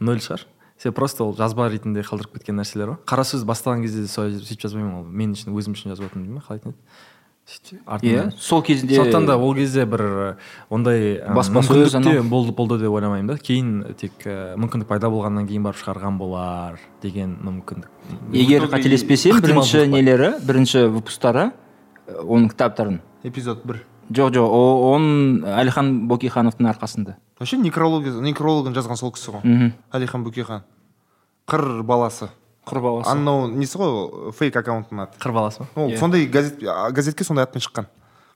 [0.00, 0.44] Нөл шығар?
[0.80, 3.00] Сен просто ол жазба ретінде қалдырып кеткен нәрселер ғой.
[3.06, 5.04] Қара сөз бастаған кезде де солай сөйтіп жазбаймын ол.
[5.04, 9.26] Мен үшін өзім үшін жазып жатырмын дей ма қалай айтатын еді иә сол кезінде сондықтан
[9.26, 10.34] да ол кезде бір э,
[10.70, 11.96] ондай э, Баспасөз
[12.28, 13.36] болды болды деп ойламаймын да.
[13.36, 17.90] Кейін тек э, мүмкіндік пайда болғаннан кейін барып шығарған болар деген мүмкіндік.
[18.32, 21.50] Егер қателеспесем бірінші нелері бірінші выпустары
[22.06, 23.00] ә, оның кітаптарын.
[23.24, 23.82] Эпизод бір.
[24.10, 27.14] Жоқ жоқ о- оның әлихан бөкейхановтың арқасында.
[27.38, 29.40] Вообще некрология некрологын жазған сол кісі ғой.
[29.44, 29.72] Мхм.
[29.92, 30.62] Әлихан бөкейхан.
[31.48, 32.28] Қыр баласы.
[32.66, 33.08] Құр баласы.
[33.10, 35.18] Анау несі ғой фейк аккаунттың аты?
[35.18, 35.68] Қыр баласы ма?
[35.76, 35.98] Ол Иә.
[35.98, 37.86] сондай газет газетке сондай атпен шыққан.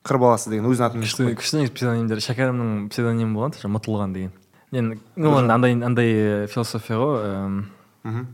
[0.05, 1.37] Қыр баласы деген өзінің атымен күшті шыққан.
[1.37, 4.33] күшті негізі псевдонимдер шәкәрімнің псевдонимі болған тоже мұтылған деген.
[4.73, 8.27] Мен ну андай андай э, философия ғой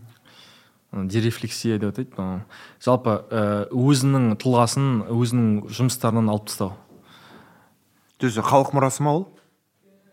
[0.92, 2.24] дерефлексия деп атайды по
[2.82, 6.72] жалпы э, өзінің тұлғасын өзінің жұмыстарынан алып тастау.
[8.28, 9.28] Есть халық мұрасы ма ол?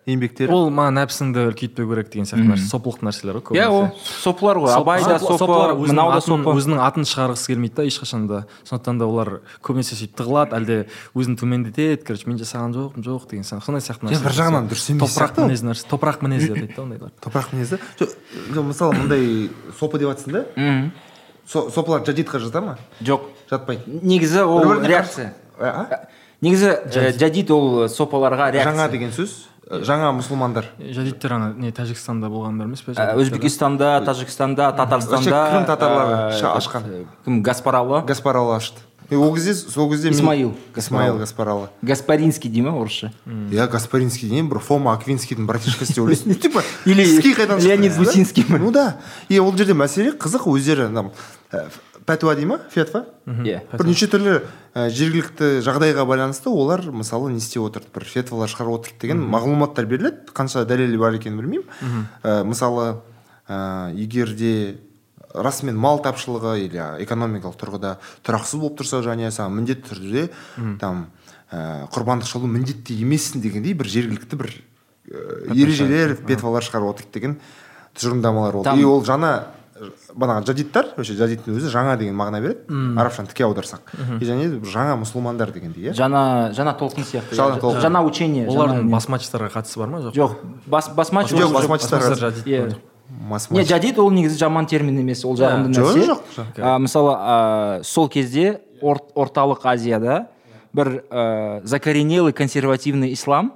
[0.07, 0.47] Еңбектері?
[0.55, 3.89] Ол маған нәпсіңді үлкейтпеу керек деген сияқты нәрсе сопылық нәрселер ғой иә ол
[4.23, 4.71] сопылар ғой.
[4.71, 6.53] Абай да сопы мынау да атын- сопы.
[6.55, 8.37] өзінің атын шығарғысы келмейді да ешқашан да.
[8.63, 10.77] Сондықтан да олар көбінесе сөйтіп тығылады әлде
[11.11, 14.87] өзін төмендетеді короче мен жасаған жоқпын жоқ деген сияқты сондай сияқты Жоқ, бір жағынан дұрыс
[14.95, 17.11] емес топырақ мінез нәрсе топырақ мінез деп айтады да ондайлар.
[17.19, 20.45] Топырақ мінезі жоқ мысалы мындай сопы деп жатрсың да?
[21.47, 22.77] Сопылар жадидқа жата ма?
[23.01, 23.27] Жоқ.
[23.51, 23.83] Жатпайды.
[24.03, 25.33] Негізі ол реакция.
[25.59, 26.07] А?
[26.41, 27.51] Негізі ә, жадид.
[27.51, 28.71] ол сопаларға реакция.
[28.73, 30.65] жаңа деген сөз жаңа мұсылмандар.
[30.79, 32.93] Жадидтер ана не тәжікстанда болғандар емес пе?
[32.93, 36.83] Өзбекстанда тәжікстанда татарстанда крым татарлары ашқан.
[37.25, 38.03] кім гаспаралы?
[38.07, 38.79] Гаспаралы ашты.
[39.09, 40.53] Ол кезде сол кезде Исмаил.
[40.75, 41.69] исмаил гаспаралы.
[41.81, 43.13] Гаспаринский дей ма орысша?
[43.25, 47.03] Иә гаспаринский деген бір фома аквинскийдің братишкасы деп ойлайсың типа Или
[47.61, 47.95] Леонид?
[47.97, 48.57] Гусинский ма?
[48.57, 48.97] ну да.
[49.29, 51.11] И ол жерде мәселе қызық өздері там
[52.07, 52.59] пәтуа дей ма?
[52.71, 53.03] Фетва?
[53.27, 54.37] Иә бірнеше түрлі
[54.73, 57.91] ә, жергілікті жағдайға байланысты олар мысалы не істеп отырды?
[57.93, 60.31] Бір фетвалар шығарып отырды деген мағлұматтар беріледі.
[60.31, 62.07] Қанша дәлелі бар екенін білмеймін.
[62.23, 63.01] Ә, мысалы
[63.47, 64.77] ә, егер де
[65.35, 70.23] расымен мал тапшылығы или экономикалық тұрғыда тұрақсыз болып тұрса және саған міндетті түрде
[70.81, 71.07] там
[71.51, 77.37] ә, құрбандық шалу міндетті емессің дегендей бір жергілікті бір ә, ережелер фетвалар шығарып отырды деген
[77.97, 78.79] тұжырымдамалар болды.
[78.79, 79.33] И ол жаңа
[80.15, 82.65] бағанағы жадидтар вообще жадидтің өзі жаңа деген мағына береді.
[82.99, 85.95] Арабшаны тіке аударсақ и және жаңа мұсылмандар дегендей иә?
[85.97, 87.35] Жаңа жаңа толқын сияқты.
[87.37, 87.81] Жаңа толқын.
[87.85, 90.01] жаңа учение олардың басмачтарға қатысы бар ма?
[90.07, 90.13] Жоқ.
[90.15, 90.37] Жоқ
[90.67, 92.75] бас басмач жоқ иә
[93.09, 96.07] мас не жадид ол негізі жаман термин емес ол жағымды жоқ, нәрсе.
[96.07, 96.59] жоқ, жоқ.
[96.59, 100.27] А, мысалы сол кезде ор- орталық азияда
[100.73, 103.53] бір ә, закоренелый консервативный ислам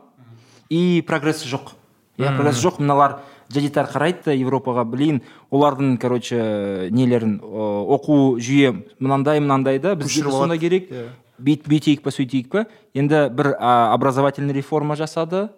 [0.69, 1.73] и прогресс жоқ.
[2.17, 3.19] Иә прогресс жоқ мыналар
[3.53, 10.23] жадидтар қарайды да европаға блин олардың короче нелерін ә, оқу жүйе мынандай мынандай да бізге
[10.23, 10.91] де сондай керек.
[10.91, 11.09] Иә.
[11.41, 12.65] бүйт бүйтейік па сөйтейік па.
[12.93, 15.49] Енді бір а, образовательный реформа жасады.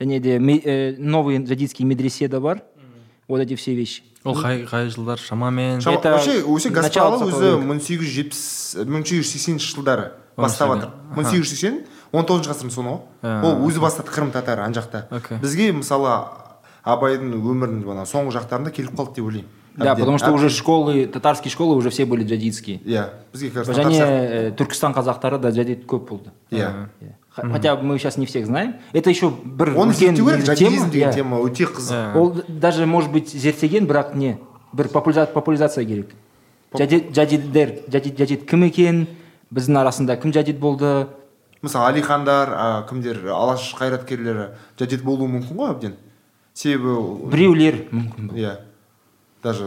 [0.00, 2.62] Және де э, новый жадидский медресе да бар.
[3.28, 4.02] Вот эти все вещи.
[4.24, 5.18] Ол қай қай жылдар?
[5.18, 5.80] Шамамен.
[5.80, 6.88] Шама- Это вообще өзі века.
[7.58, 8.42] мың сегіз жүз жетпіс
[8.86, 11.80] мың сегіз жүз сексенінші жылдары Он бастап жатыр мың сегіз жүз сексен
[12.12, 13.00] он тоғызыншы ғасырдың соңы.
[13.22, 15.06] Ғой ол өзі бастады қырым татары ана жақта
[15.42, 16.12] бізге мысалы
[16.84, 19.48] абайдың өмірінің ана соңғы жақтарында келіп қалды деп ойлаймын.
[19.74, 22.78] Да, потому что уже школы, татарские школы уже все были джадидские.
[22.84, 26.30] иә бізге кажется Және э, Түркістан қазақтары да джадид көп болды.
[26.50, 26.88] иә.
[27.00, 27.12] Иә.
[27.30, 28.74] Х- Хотя мы сейчас не всех знаем.
[28.92, 31.14] Это еще бір оны зерттеу керек деген иә.
[31.14, 32.14] тема өте қызық.
[32.16, 34.38] Ол даже может быть зерттеген бірақ не.
[34.74, 36.10] Бір популяриза- популяризация керек.
[36.76, 39.06] Жадид жадиддер жадид жадид кім екен?
[39.54, 41.06] Біздің арасында кім жадид болды?
[41.62, 43.26] Мысалы алихандар а, кімдер?
[43.28, 45.92] Алаш қайраткерлері жадид болуы мүмкін ғой әбден?
[46.54, 48.56] Себебі біреулер мүмкін иә.
[49.42, 49.64] Даже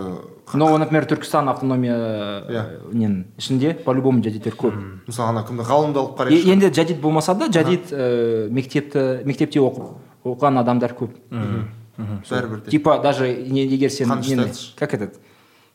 [0.54, 1.95] но например түркістан автономия
[2.48, 2.62] Иә.
[2.93, 4.76] ненің ішінде по любому жадидтер көп.
[5.08, 9.98] Мысалы ана кімді ғалымды алып қарайықшы енді жадид болмаса да жадид э, мектепті мектепте оқып
[10.24, 11.12] оқыған адамдар көп.
[11.98, 12.71] Бәрібір де.
[12.71, 14.08] Типа даже не- егер сен
[14.78, 15.19] как этот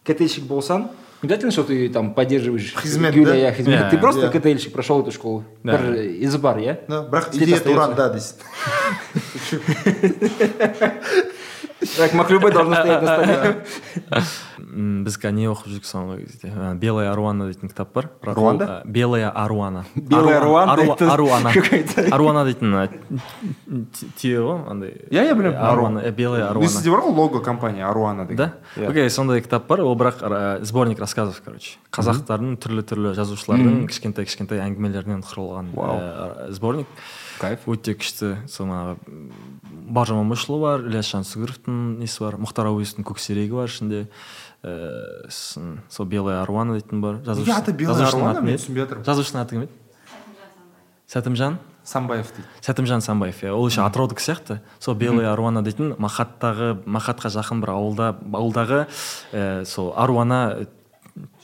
[0.05, 0.89] ктльщик болсаң
[1.22, 3.36] не обязательно что ты там поддерживаешь Хизмет, Гюля, да?
[3.38, 3.82] иә, хизмет.
[3.82, 4.32] Иә, ты просто иә.
[4.40, 5.78] ктльщик прошел эту школу Да.
[5.78, 7.74] бір изі бар иә Да, бірақ Істеп идея остается.
[7.74, 8.36] туран да дейсің
[11.97, 13.57] так маклюбе должно стоять на столе.
[15.05, 18.83] Біз қазір не оқып жүрік соңғы кезде белая аруана дейтін кітап бар Руанда?
[18.85, 19.85] белая аруана.
[19.95, 20.73] Белая Аруана-
[21.11, 21.53] аруана.
[22.45, 22.75] дейтін
[24.21, 25.57] түйе ғой андай Иә, иә, білемін.
[25.57, 26.69] аруана белая аруана.
[26.69, 28.37] сізде бар ғой лого компания аруана деген
[28.77, 28.87] да?
[28.89, 31.79] окей сондай кітап бар ол бірақ сборник рассказов короче.
[31.91, 36.87] Қазақтардың түрлі түрлі жазушылардың кішкентай кішкентай әңгімелерінен құрылған ә, сборник.
[37.41, 37.65] Кайф.
[37.71, 38.35] өте күшті.
[38.53, 38.99] Сонағы
[39.91, 44.03] бауыржан момышұлы бар ілияс жансүгіровтің несі бар мұхтар әуезовтің көксерегі бар ішінде.
[44.61, 47.23] Ііі сосын сол белая аруана дейтін бар.
[47.25, 49.79] Неге аты белая аруана мен түсінбей жатырмын жазушының аты кім еді?
[51.11, 52.29] Сәтімжан самбаев.
[52.37, 52.49] Дейді.
[52.63, 53.55] Сәтімжан самбаев иә.
[53.57, 54.61] Ол еще атыраудікі сияқты.
[54.79, 58.85] Сол белая аруана дейтін махаттағы махатқа жақын бір ауылда ауылдағы
[59.33, 60.67] ә, сол аруана э,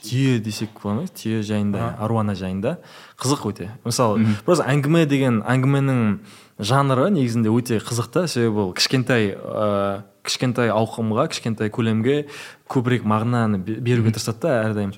[0.03, 2.77] түйе десек бола ма түйе жайында аруана жайында.
[3.19, 3.69] Қызық өте.
[3.85, 6.19] Мысалы просто әңгіме деген әңгіменің
[6.59, 8.27] жанры негізінде өте қызық та.
[8.27, 12.25] Себебі ол кішкентай ә, кішкентай ауқымға кішкентай көлемге
[12.69, 14.93] көбірек мағынаны бе- беруге тырысады да әрдайым.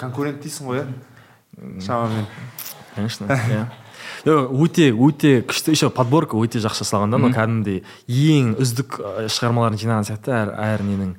[0.00, 0.88] Конкурент дейсің ғой иә?
[1.84, 2.26] Шамамен.
[2.94, 3.66] Конечно иә.
[4.22, 7.18] Жоқ, өте өте күшті еще подборка өте жақсы жасалған да.
[7.18, 11.14] Мына кәдімгідей ең үздік шығармаларын жинаған сияқты әр әр ненің.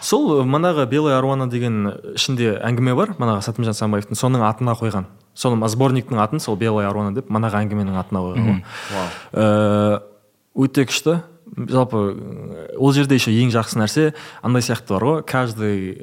[0.00, 5.66] Сол манағы белая аруана деген ішінде әңгіме бар манағы сәтімжан самбаевтың соның атына қойған соның
[5.72, 8.62] сборниктің атын сол белая аруана деп манағы әңгіменің атына қойған ғой.
[9.32, 9.98] Э,
[10.54, 11.20] өте күшті.
[11.56, 12.00] Жалпы
[12.78, 14.04] ол жерде еще ең жақсы нәрсе
[14.42, 15.22] андай сияқты бар ғой.
[15.26, 15.96] Каждый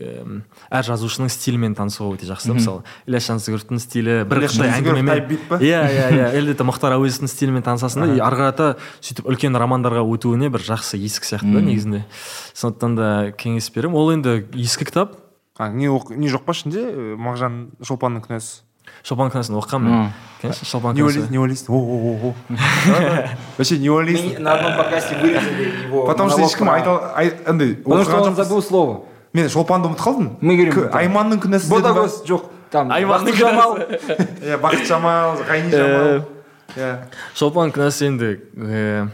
[0.69, 2.51] әр жазушының стилімен танысуға өте жақсы.
[2.53, 6.27] Мысалы ілияс жансүгіровтің стилі бір жансүгіров әңгімемен иә иә иә.
[6.39, 8.69] Или де мұхтар әуезовтің стилімен танысасың да и ары қарата
[8.99, 12.03] сөйтіп үлкен романдарға өтуіне бір жақсы есік сияқты да негізінде.
[12.53, 13.97] Сондықтан да кеңес беремін.
[13.97, 15.15] Ол енді ескі кітап.
[15.57, 17.15] Не не жоқ па ішінде?
[17.17, 18.66] Мағжан шолпанның күнәсі
[19.03, 20.09] шолпан күнәсін оқығанмын
[20.41, 22.33] конечно шолпан не ойлайсың не ойлайсың о о о
[23.57, 28.03] вообще не ойлайсың на одном подкасте вырезали его потому что ешкім айта ай- андай потому
[28.03, 29.03] что он забыл слово.
[29.33, 30.27] Мен шолпанды ұмытып қалдым.
[30.41, 31.77] Мы говорим, айманның күнәсі ба?
[31.77, 32.45] ботагөз жоқ.
[32.71, 33.75] Там Айманның жамал.
[34.41, 36.23] Иә бақыт жамал ғайни жамал.
[36.75, 36.93] Иә
[37.35, 39.05] шолпан күнәсі енді э,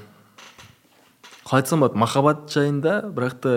[1.44, 3.56] қалай айтсам болады махаббат жайында бірақ та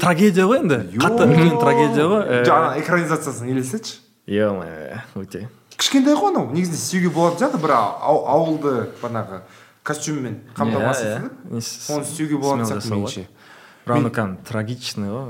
[0.00, 0.80] трагедия ғой енді.
[0.96, 2.24] Қатты үлкен трагедия ғой.
[2.24, 4.00] Э, жоқ ана экранизациясын елестетші.
[4.26, 5.46] Е өте
[5.76, 9.40] кішкентай ғой анау негізінде сүюге болатын сияқты бір ау- ауылды бағанағы
[9.86, 11.54] костюммен қамтамасыз Иә, етіліп иә.
[11.54, 11.60] Не,
[11.94, 13.26] оны істеуге болатын сияқты меніңше.
[13.86, 15.26] кәдімгі трагичный ғой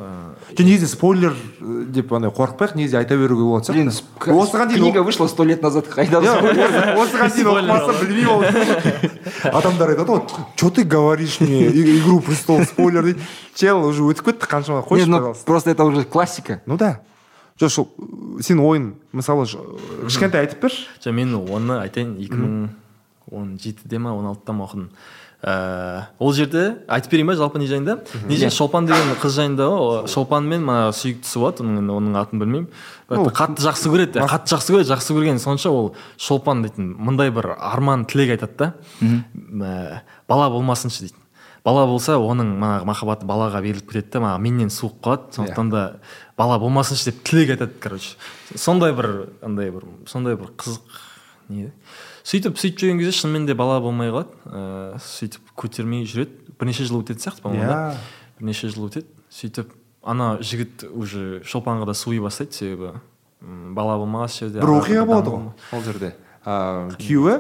[0.56, 4.80] жоқ негізі спойлер э, деп андай қорықпайық негізі айта беруге болатын блин сияқты осыған дейін
[4.86, 8.40] книга вышла сто лет назад қайда осы- осыған дейін оқымаса білмей ол
[9.60, 10.24] адамдар айтады ғой
[10.56, 13.20] че ты говоришь мне игру престолов спойлер дейді
[13.54, 15.44] чел уже өтіп кетті қаншама қойшы пожалуйста.
[15.44, 16.62] просто это уже классика.
[16.64, 17.00] Ну да.
[17.60, 17.88] Жоқ сол
[18.44, 19.46] сен ойын мысалы
[20.06, 20.88] кішкентай айтып берші.
[21.00, 22.66] Жоқ мен оны айтайын екі мың
[23.32, 24.90] он жетіде ма он алтыда ма оқыдым.
[25.46, 27.98] Ыыы ол жерде айтып берейін ба жалпы не жайында?
[28.26, 32.16] Не жайында шолпан деген қыз жайында ғой Ол шолпан мен мана сүйіктісі болады оның оның
[32.20, 32.70] атын білмеймін.
[33.08, 38.06] Қатты жақсы көреді қатты жақсы көреді жақсы көргені сонша ол шолпан дейтін мындай бір арман
[38.08, 40.02] тілек айтады да.
[40.26, 41.25] Бала болмасыншы дейді
[41.66, 45.32] бала болса оның манағы махаббаты балаға беріліп кетеді да маған менен суып қалады.
[45.34, 45.82] Сондықтан да
[46.38, 48.14] бала болмасыншы деп тілек айтады короче.
[48.54, 51.00] Сондай бір андай бір сондай бір қызық
[51.48, 51.72] не
[52.26, 54.30] сөйтіп сөйтіп жүрген кезде шынымен де бала болмай қалады.
[54.46, 56.54] Ыыы сөйтіп көтермей жүреді.
[56.58, 57.80] Бірнеше жыл өтетін сияқты по моему да?
[57.94, 57.98] Иә.
[58.38, 59.10] бірнеше жыл өтеді.
[59.30, 59.74] Сөйтіп
[60.06, 62.94] ана жігіт уже шолпанға да суи бастайды себебі
[63.74, 66.14] бала болмаған жерде бір оқиға болады ғой ол жерде.
[66.46, 67.36] А, күйеуі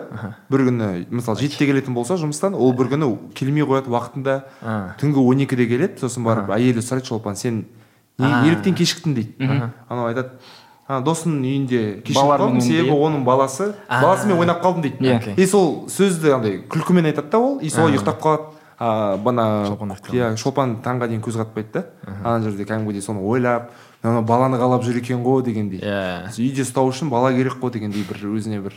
[0.50, 4.36] бір күні мысалы жетіде келетін болса жұмыстан ол бір күні келмей қояды уақытында.
[5.00, 7.64] Түнгі он екіде келеді сосын барып әйелі сұрайды шолпан сен
[8.18, 9.70] не- неліктен кешіктің дейді.
[9.88, 10.34] Анау айтады
[10.88, 14.98] ана досымның үйінде кешігіп қалдым себебі оның баласы баласымен ойнап қалдым дейді.
[15.02, 15.34] Иә.
[15.38, 18.52] И сол сөзді андай күлкімен айтады да ол и солай ұйықтап қалады.
[18.78, 19.64] А бана
[20.12, 21.84] иә шолпан таңға дейін көз қатпайды да.
[22.22, 23.70] Ана жерде кәдімгідей соны ойлап
[24.05, 28.03] ана баланы қалап жүр екен ғой дегендей иә үйде ұстау үшін бала керек қой дегендей
[28.07, 28.73] бір өзіне бір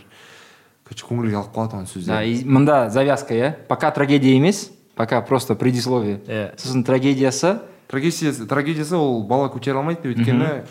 [0.84, 5.20] короче көңілге алып қалады оның да сөздері и мында завязка иә пока трагедия емес пока
[5.22, 6.52] просто предисловие Иә.
[6.58, 7.58] сосын трагедиясы
[7.88, 10.64] трагедиясы трагедиясы ол бала көтере алмайды деп өйткені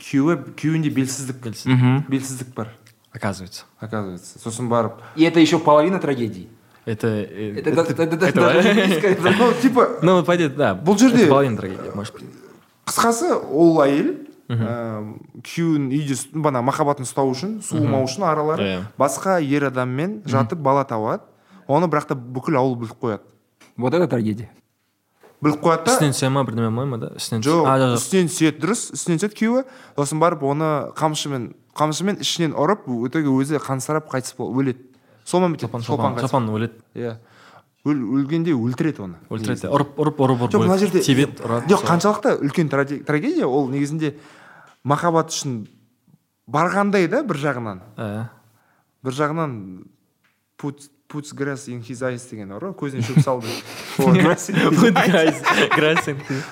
[0.00, 1.44] күйеуі күйеуінде белсіздік
[2.08, 2.72] белсіздік бар
[3.14, 6.48] оказывается оказывается сосын барып и это еще половина трагедии
[6.86, 10.56] это э, это да- да- да- да- это- даже близко, это- ну типа ну пойдет
[10.56, 12.24] да Бұл жерде- это половина трагедия может быть
[12.89, 14.09] қысқасы ол әйел
[14.49, 15.15] ә,
[15.45, 18.79] күйеуін үйде бана махаббатын ұстау үшін суымау үшін аралары Иә.
[18.97, 21.21] басқа ер адаммен жатып бала табады.
[21.69, 23.21] Оны бірақ та бүкіл ауыл біліп қояды.
[23.77, 24.49] Вот это трагедия.
[25.41, 25.93] Біліп қояды да.
[25.93, 27.11] Үстінен түсе ма бірдеме ма да?
[27.15, 28.87] Үстінен жоқ үстінен түседі дұрыс.
[28.97, 29.63] Үстінен түседі күйеуі.
[29.95, 34.81] Сосын барып оны қамшымен қамшымен ішінен ұрып в итоге өзі қансырап қайтыс бол өледі.
[35.29, 36.81] Сонымен бітеді шолпан өледі.
[36.97, 37.19] Иә.
[37.87, 39.19] Өлгенде өлтіреді оны.
[39.31, 39.69] Өлтіреді.
[39.71, 44.15] Ұрып ұрып ұрып ұрып жоқ мына жерде тебеді ұрады жоқ қаншалықты үлкен трагедия ол негізінде
[44.83, 45.61] махаббат үшін
[46.49, 47.81] барғандай да бір жағынан.
[47.95, 48.27] Ә,
[49.05, 49.55] бір жағынан
[50.59, 53.49] puts puts grass in his eyes деген бар ғой көзіне шөп салды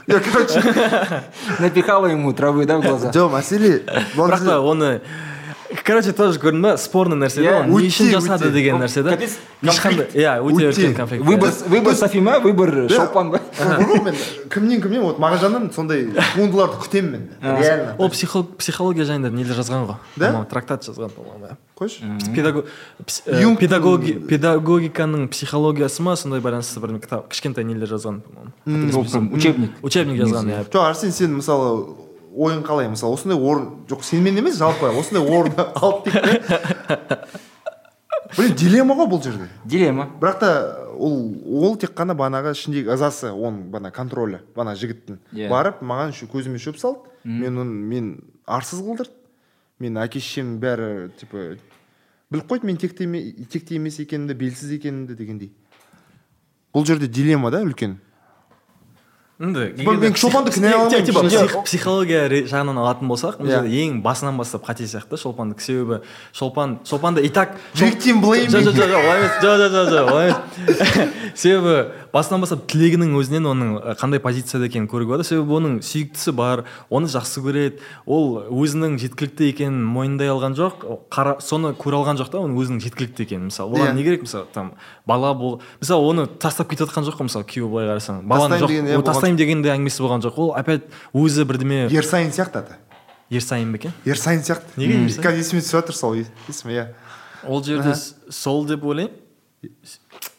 [0.25, 0.63] короче.
[1.59, 3.11] Напихала ему травы да в глаза?
[3.11, 3.83] Жоқ мәселе
[4.15, 5.01] бірақ та оны
[5.83, 7.59] короче тоже көрдің ба спорный нәрсе да?
[7.61, 9.17] Оны не үшін жасады деген нәрсе да?
[9.61, 14.15] ешқандай иә өте үлкен конфликт выбор выбор софима выбор шолпан ба ғой мен
[14.53, 17.95] кімнен кімнен вот мағжаннан сондай туындыларды күтемін мен реально.
[17.97, 19.95] Ол психо- психология жайында нелер жазған ғой.
[20.15, 20.45] Да?
[20.49, 21.55] трактат жазған по-моему иә.
[21.77, 26.15] қойшы педагоги педагогиканың психологиясы ма?
[26.15, 28.97] Сондай байланысты бір кітап кішкентай нелер жазған по-моему.
[28.97, 29.71] Ол прям учебник.
[29.81, 32.06] Учебник жазған иә жоқ арсен сен мысалы
[32.37, 32.87] ойың қалай?
[32.91, 37.17] мысалы осындай орын жоқ сенімен емес жалпы осындай орын алып дейік те
[38.37, 39.47] блин дилемма ғой бұл жерде.
[39.65, 40.09] Дилемма.
[40.21, 40.49] Бірақ та
[40.97, 41.13] ол
[41.63, 45.19] ол тек қана банағы ішіндегі ызасы оның бана контролі бана жігіттің.
[45.33, 45.47] Иә.
[45.49, 47.07] барып маған көзіме шөп салды.
[47.23, 48.09] Мен оны мен
[48.45, 49.13] арсыз қылдырды.
[49.79, 51.55] Мен әке шешемнің бәрі типа
[52.31, 55.51] біліп қойды мен текті еме- текті емес екенімді белсіз екенімді дегендей.
[56.73, 57.97] Бұл жерде дилемма да үлкен.
[59.37, 63.59] Енді шолпанды кінәлай алмаймын, типа психология жағынан алатын болсақ бұл Иә.
[63.59, 65.99] жерде ең басынан бастап қате сияқты да шолпандікі себебі
[66.33, 68.49] шолпан шолпанды и так Victim blaming.
[68.49, 70.41] жоқ жоқ жоқ олай емес жоқ жоқ жоқ жоқ олай емес
[71.35, 71.75] себебі
[72.13, 77.09] басынан бастап тілегінің өзінен оның қандай позицияда екенін көруге болады себебі оның сүйіктісі бар оны
[77.11, 77.81] жақсы көреді.
[78.05, 80.85] Ол өзінің жеткілікті екенін мойындай алған жоқ.
[81.13, 83.51] Қара, соны көре алған жоқ та оның өзінің жеткілікті екенін.
[83.51, 83.87] Мысалы Иә.
[83.87, 84.23] оған не керек?
[84.23, 84.73] Мысалы там
[85.05, 88.23] бала бол мысалы оны тастап кетіп жатқан жоқ қой мысалы күйеуі былай қарасаң.
[88.27, 90.37] Баланы жоқ деген, иә, тастаймын деген де әңгімесі болған жоқ.
[90.37, 92.77] Ол опять өзі бірдеме ерсайын сияқты аты.
[93.29, 93.93] Ерсайын ба екен?
[94.05, 94.77] Ерсайын сияқты.
[94.79, 96.85] Неге қазір есіме түсіп жатыр сол есім иә.
[97.43, 97.93] Ол жерде
[98.31, 99.11] сол деп ойлаймын.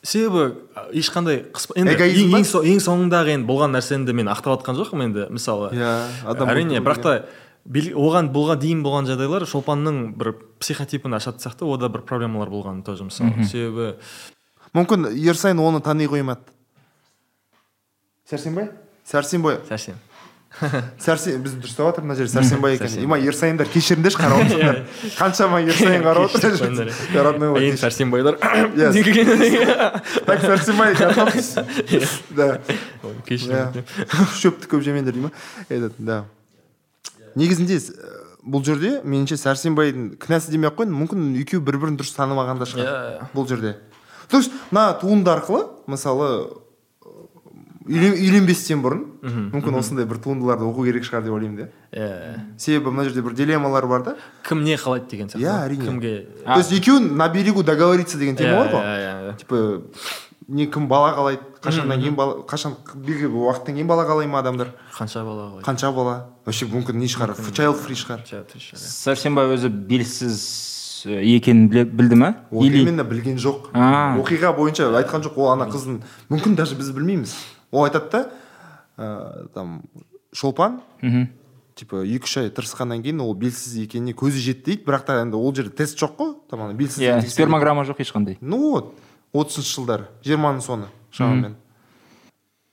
[0.03, 0.55] Себебі
[0.95, 5.27] ешқандай қыс- енді Эгоизм ең, соңындағы енді болған нәрсені де мен ақтап жатқан жоқпын енді
[5.31, 5.71] мысалы.
[5.75, 5.93] Иә,
[6.27, 7.15] адам әрине бірақ та
[7.69, 12.83] бел- оған болған дейін болған жағдайлар шолпанның бір психотипін ашатын сияқты ода бір проблемалар болған
[12.85, 13.45] тоже мысалы.
[13.45, 13.97] Себебі
[14.75, 16.41] мүмкін ерсайын оны тани қоймады
[18.29, 18.71] сәрсенбай?
[19.09, 19.59] Сәрсенбай.
[19.69, 19.95] Сәрсен.
[21.05, 22.95] сәрсен біз дұрыстап жатыр мына жерде сәрсенбай екен.
[23.05, 24.79] Има ерсайындар кешіріңдерші қарап отырсыңдар.
[25.21, 26.57] Қаншама ерсайын қарап отыр
[27.15, 28.39] родной сәрсенбайлар
[30.27, 30.97] так сәрсенбай
[32.35, 32.49] да.
[34.41, 35.33] Шөпті көп жемеңдер дей ма?
[35.69, 36.25] Этот да.
[37.39, 37.93] Негізінде с-
[38.49, 42.67] бұл жерде меніңше сәрсенбайдың кінәсі демей ақ қояйын мүмкін екеуі бір бірін дұрыс танымаған да
[42.71, 43.77] шығар бұл жерде.
[44.31, 46.29] То есть мына туынды арқылы мысалы
[47.89, 49.03] үйленбестен бұрын.
[49.55, 51.69] Мүмкін осындай бір туындыларды оқу керек шығар деп ойлаймын да.
[51.93, 52.09] Иә
[52.61, 54.17] себебі мына жерде бір дилеммалар бар да.
[54.47, 55.45] Кім не қалайды деген сияқты.
[55.45, 55.85] Иә, әрине.
[55.87, 56.15] кімге?
[56.45, 58.85] То есть екеуін на берегу договориться деген тема бар ғой.
[58.85, 59.37] Иә, иә, иә.
[59.39, 59.83] типа
[60.49, 64.41] не кім бала қалайды қашаннан кейін бала қашан белгілі бір уақыттан кейін бала қалай ма
[64.41, 64.73] адамдар?
[64.97, 65.65] Қанша бала қалайды?
[65.67, 66.17] Қанша бала?
[66.47, 68.25] Вообще мүмкін не шығар child free шығар.
[68.79, 73.73] Сәрсенбай өзі белсіз э, екенін білді ма ол или именно білген жоқ.
[73.75, 76.01] Оқиға бойынша айтқан жоқ ол ана қыздың.
[76.33, 77.37] Мүмкін даже біз білмейміз.
[77.71, 78.31] Ол айтады да
[78.97, 79.83] ә, там
[80.33, 81.29] шолпан Мгм.
[81.75, 85.37] типа екі үш ай тырысқаннан кейін ол белсіз екеніне көзі жетті дейді бірақ та енді
[85.39, 86.35] ол жерде тест жоқ қой.
[86.51, 87.31] Там ана белсіз иә тексеру.
[87.49, 88.39] спермограмма жоқ ешқандай.
[88.41, 88.95] Ну вот
[89.33, 91.57] отызыншы жылдары жиырманың соңы шамамен.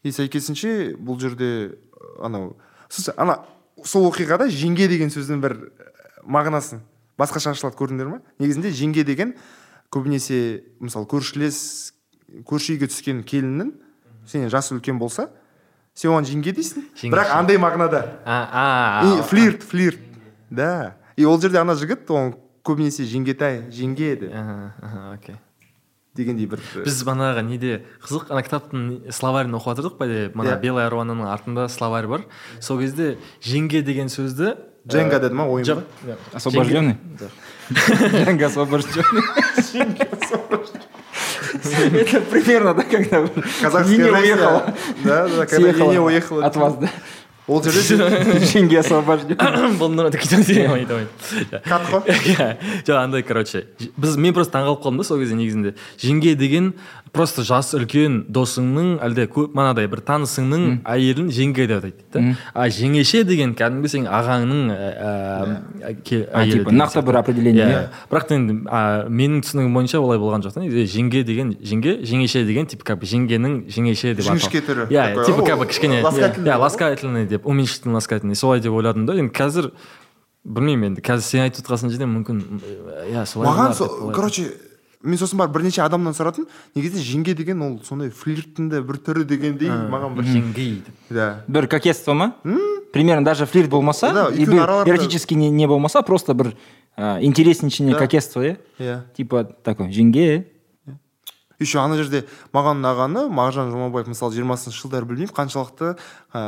[0.04, 2.56] И сәйкесінше бұл жерде ә, анау
[2.90, 3.40] слушай ана
[3.84, 5.90] сол оқиғада жеңге деген сөздің бір ә,
[6.26, 6.82] мағынасын
[7.20, 9.36] басқаша ашылады көрдіңдер ма негізінде жеңге деген
[9.94, 11.94] көбінесе мысалы көршілес
[12.46, 13.72] көрші үйге түскен келіннің
[14.26, 15.30] сенен жасы үлкен болса
[15.96, 16.84] сен оған жеңге дейсің.
[17.12, 18.04] Бірақ андай мағынада.
[18.26, 20.00] А и флирт флирт.
[20.50, 20.96] Да.
[21.16, 22.34] И ол жерде ана жігіт оған
[22.66, 24.32] көбінесе жеңгетай жеңге де
[25.14, 25.36] окей.
[26.16, 30.36] Дегендей бір біз манағы неде қызық ана кітаптың словарін оқып жатырдық па деп?
[30.36, 30.62] Мана Иә.
[30.62, 32.22] белая руананың артында словарь бар.
[32.64, 34.56] Сол кезде жеңге деген сөзді
[34.88, 35.84] дженга деді ма ойын
[36.34, 36.96] освобожденный?
[38.46, 39.04] Освобожденный.
[41.94, 43.28] это примерно да когда
[43.62, 44.74] казахская Нине уехала.
[45.04, 46.46] Да да когда Нине уехала.
[46.46, 46.90] От вас да
[47.48, 49.38] ол жерде Женги освобожден
[49.78, 51.08] бұл нұры кетеді ойнайды
[51.64, 52.02] кат қой
[52.34, 52.48] иә
[52.88, 53.66] жоқ андай короче
[53.98, 55.76] біз мен просто таңқалып қалдым да сол кезде негізінде.
[56.02, 56.74] Жеңге деген
[57.16, 62.24] просто жасы үлкен досыңның әлде көп манадай бір танысыңның әйелін жеңге деп атайды да.
[62.54, 67.70] А жеңеше деген кәдімгі сенің ағаңның ке- А, әйелі нақты бір определение, Иә.
[67.70, 67.88] иә?
[68.12, 68.54] бірақ енді
[69.10, 70.86] менің түсінігім бойынша олай болған жоқ та негізі.
[70.98, 74.88] Жеңге деген жеңге жеңеше деген типа как бы жеңгенің жеңеше деп Жіңішке түрі.
[74.90, 79.16] иә типа как бы кішкене ласкательный иә ласкательный деп уменьшительный ласкательный солай деп ойладым да
[79.20, 79.72] енді қазір
[80.46, 82.42] білмеймін енді қазір сен айтып отқан жерде мүмкін
[83.12, 84.50] иә солай маған короче
[85.06, 89.26] мен сосын барып бірнеше адамнан сұрадым негізінде жеңге деген ол сондай флирттің де бір түрі
[89.30, 92.32] дегендей маған бір жеңгей деп да бір кокетство ма
[92.94, 96.56] примерно даже флирт болмаса Да, эротический не, не болмаса просто бір
[96.98, 98.00] ә, интересничание Да.
[98.00, 99.02] кокетство иә иә.
[99.18, 100.46] Типа такой жеңге
[101.60, 106.42] еще ана жерде маған ұнағаны мағжан жұмабаев мысалы жиырмасыншы жылдары білмеймін қаншалықты ә,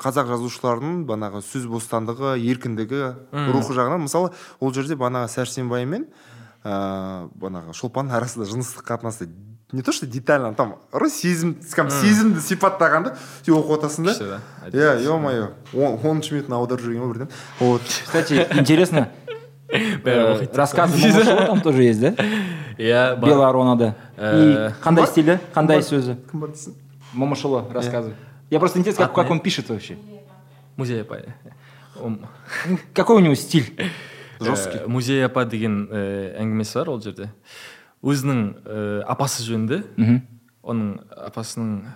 [0.00, 3.02] қазақ жазушыларының банағы сөз бостандығы еркіндігі
[3.50, 4.06] рухы жағынан.
[4.06, 4.30] Мысалы
[4.60, 6.06] ол жерде банағы сәрсенбай мен
[6.62, 9.28] ә, банағы шолпанның арасында жыныстық қатынасты
[9.72, 14.38] не то что детально там ұры сезім кәдімгі сезімді сипаттағанды сен оқып отырсың да.
[14.62, 14.68] Да.
[14.70, 17.30] иә е мое оныншы минутын аударып жүрген ғой бірден.
[17.58, 17.82] Вот.
[17.82, 19.08] Кстати интересно
[19.74, 22.14] Бәрі э, рассказы Момышұлы там тоже есть да?
[22.78, 23.28] Иә бар.
[23.30, 26.78] белая ронада Э, и қандай стилі қандай сөзі кім бар дейсің
[27.14, 28.14] Момышұлы рассказы
[28.50, 29.96] я просто интересно как, как он пишет вообще.
[30.76, 31.18] Музей апа
[32.92, 33.90] какой у него стиль?
[34.40, 34.78] Жесткий.
[34.78, 37.30] Э, музей апа деген э, әңгімесі бар ол жерде.
[38.04, 39.82] Өзінің э, апасы жөнінде
[40.62, 41.86] оның апасының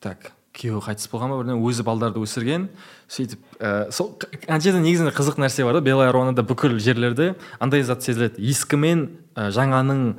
[0.00, 2.68] так күйеуі қайтыс болған ба бірдеңе өзі балдарды өсірген.
[3.10, 4.14] Сөйтіп ә, сол
[4.46, 8.38] ана жерде негізінде қызық нәрсе бар да белая бүкіл жерлерде андай зат сезіледі.
[8.38, 9.02] Ескі мен
[9.34, 10.14] ә, жаңаның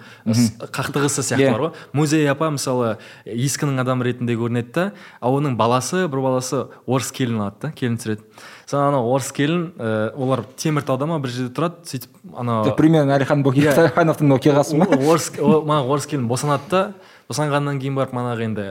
[0.76, 1.54] қақтығысы сияқты Иә.
[1.56, 1.72] бар ғой.
[1.94, 4.86] Музей апа мысалы ескінің адамы ретінде көрінеді да
[5.22, 8.28] ал оның баласы бір баласы орыс келін алады да келін түсіреді.
[8.68, 13.44] Содан анау орыс келін ә, олар теміртауда ма бір жерде тұрады сөйтіп анау примерно әлихан
[13.46, 14.90] бөкейхановтың оқиғасы ма?
[15.00, 16.86] Орыс мана орыс келін босанады да
[17.30, 18.66] босанғаннан кейін барып манағы енді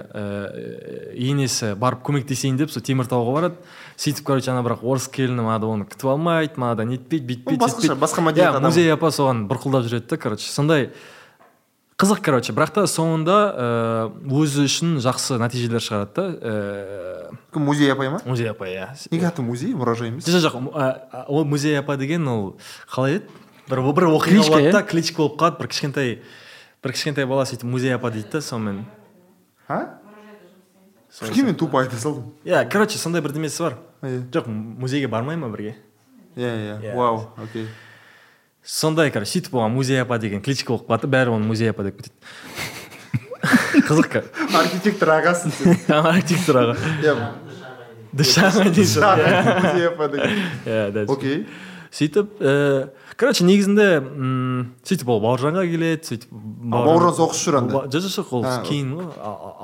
[1.15, 3.57] ііі енесі барып көмектесейін деп сол теміртауға барады.
[3.99, 8.23] Сөйтіп короче ана бірақ орыс келіні манағыда оны күтіп алмайды манағыда нетпейді бүйтпейді басқаша, басқа
[8.29, 8.71] мәдениет Иә, адамы.
[8.71, 10.47] музей апа соған бұрқылдап жүреді да короче.
[10.51, 10.91] Сондай
[11.99, 12.53] қызық короче.
[12.55, 13.39] Бірақ та соңында
[14.27, 18.21] ііі өзі үшін жақсы нәтижелер шығарады да ііі кім музей апай ма?
[18.25, 18.89] музей апа иә.
[19.11, 19.75] Неге аты музей?
[19.75, 20.27] Мұражай емес.
[20.27, 22.57] Жоқ жоқ ол музей апа деген ол
[22.91, 23.31] қалай еді?
[23.71, 24.73] Бір бір оқиға болады иә?
[24.73, 25.59] да кличка болып қалады.
[25.63, 26.19] Бір кішкентай
[26.85, 28.85] бір кішкентай бала сөйтіп музей апа дейді да сонымен
[29.69, 29.97] а?
[31.37, 35.77] Мен тупо айта салдым иә короче сондай бірдемесі бар жоқ музейге бармай ма бірге
[36.37, 36.95] иә Иә.
[36.97, 37.69] вау окей.
[38.65, 42.03] Сондай короче сөйтіп оған музей апа деген кличка болып қалады бәрі оны музей апа деп
[42.03, 42.15] кетеді
[43.89, 44.25] қызық
[44.59, 47.15] архитектор ағасың сен архитектор аға иә
[48.13, 51.17] дейсің иә музей апа деген иә дәл сол.
[51.17, 51.47] окей.
[51.95, 56.33] Сөйтіп ііі короче негізінде м, сөйтіп ол бауыржанға келеді сөйтіп
[56.75, 57.85] бауыржан соғысып жүр анда?
[57.87, 59.07] Жоқ жоқ жоқ ол А, кейін ғой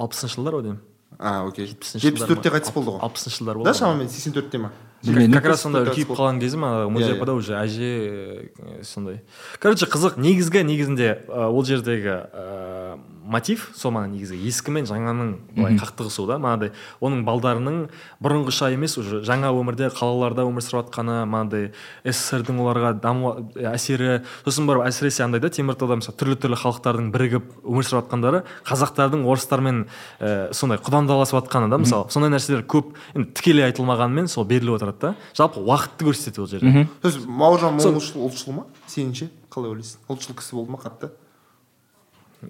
[0.05, 0.81] алпысыншы жылдар ғой деймін
[1.21, 4.59] а окей жетпісінші жетпіс төртте қайтыс болды ғой алпысыншы жылдар болды да шамамен сексен төртте
[4.63, 4.71] ма
[5.05, 8.51] как раз сонда үлкейіп қалған кезі ма музей Иә, апада уже әже
[8.85, 9.21] сондай
[9.59, 12.97] короче қызық негізгі негізінде ол жердегі э,
[13.31, 17.76] мотив сол мана негізгі ескі мен жаңаның былай қақтығысу да манағыдай оның балдарының
[18.22, 21.70] бұрынғыша емес уже жаңа өмірде қалаларда өмір сүріп жатқаны манағыдай
[22.05, 27.49] сссрдің оларға даму әсері сосын барып әсіресе андай да теміртауда мысалы түрлі түрлі халықтардың бірігіп
[27.62, 29.85] өмір сүріп жатқандары қазақтардың орыстармен
[30.18, 35.01] ә, сондай құдандаласып жатқаны да мысалы сондай нәрселер көп енді тікелей айтылмағанымен сол беріліп отырады
[35.01, 40.39] да жалпы уақытты көрсетеді ол жерде есть бауыржан момышұлы ұлтшыл ма сеніңше қалай ойлайсың ұлтшыл
[40.39, 41.11] кісі болды ма қатты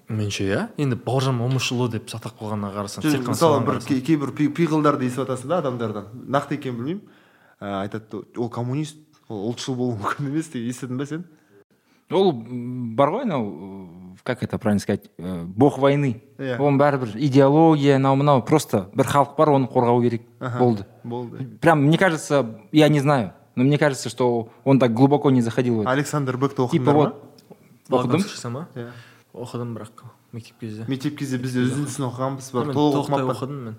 [0.07, 0.61] меніңше иә?
[0.81, 5.51] Енді бауыржан момышұлы деп атап қойғанына қарасаң Жоқ, мысалы бір кейбір пи- пиғылдарды естіп жатасың
[5.51, 6.07] да адамдардан.
[6.27, 7.01] Нақты екенін білмеймін.
[7.61, 8.97] Ә, айтады ол коммунист
[9.29, 11.25] ол ұлтшыл болуы мүмкін емес деп естідің ба сен?
[12.11, 12.31] Ол
[12.95, 16.21] бар ғой анау как это правильно сказать э, бог войны.
[16.37, 16.57] Иә.
[16.57, 20.23] оның бәрібір идеология анау мынау просто бір халық бар оны қорғау керек
[20.59, 20.85] болды.
[21.03, 21.45] болды.
[21.61, 25.77] Прям мне кажется я не знаю но мне кажется что он так глубоко не заходил
[25.77, 25.91] в это.
[25.91, 27.13] Александр типа оқыдыңдар ма?
[27.89, 28.51] вот оқыдым.
[28.51, 28.67] ма?
[28.75, 28.89] Иә.
[29.33, 30.03] Оқыдым бірақ
[30.33, 33.77] мектеп кезде мектеп кезде біз де үзіндісін оқығанбыз бірақ толық оқыдым мен.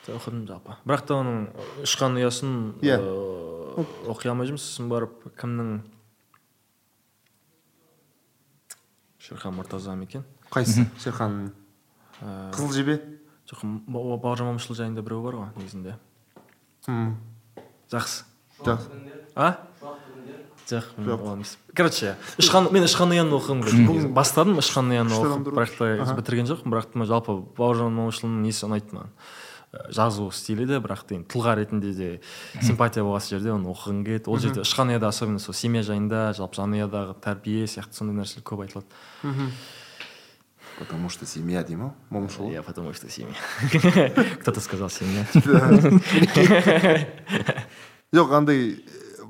[0.00, 0.76] Толықтай оқыдым жалпы.
[0.88, 1.38] Бірақ та оның
[1.84, 2.96] ұшқан ұясын Иә.
[2.98, 4.64] ыыы, оқи алмай жүрміз.
[4.64, 5.80] Сосын барып кімнің
[9.20, 11.52] шерхан мұртаза ма екен қайсысы шерхан.
[12.20, 12.96] Ә, қызыл жебе?
[13.50, 15.96] жоқ Ба- бауыржан момышұлы жайында біреу бар ғой негізінде.
[17.90, 18.24] Жақсы.
[19.36, 19.56] А?
[20.70, 20.86] Жоқ.
[20.98, 24.08] мен ол емес короче ұшқан мен ұшқан ұяны короче.
[24.08, 28.66] бастадым ұшқан ұяны Күшті оқып бірақ та бітірген жоқпын бірақ та жалпы бауыржан момышұлының несі
[28.68, 29.10] ұнайды маған?
[29.70, 32.08] Ә, жазу стилі де бірақ та енді тұлға ретінде де
[32.58, 34.26] симпатия болған жерде оны оқығым келеді.
[34.26, 38.64] Ол жерде ұшқан ұяда особенно сол семья жайында жалпы жанұядағы тәрбие сияқты сондай нәрселер көп
[38.66, 38.90] айтылады.
[40.80, 43.36] Потому что семья дей ма момышұлы я потому что семья.
[44.40, 45.26] Кто то сказал семья.
[48.12, 48.82] Жоқ андай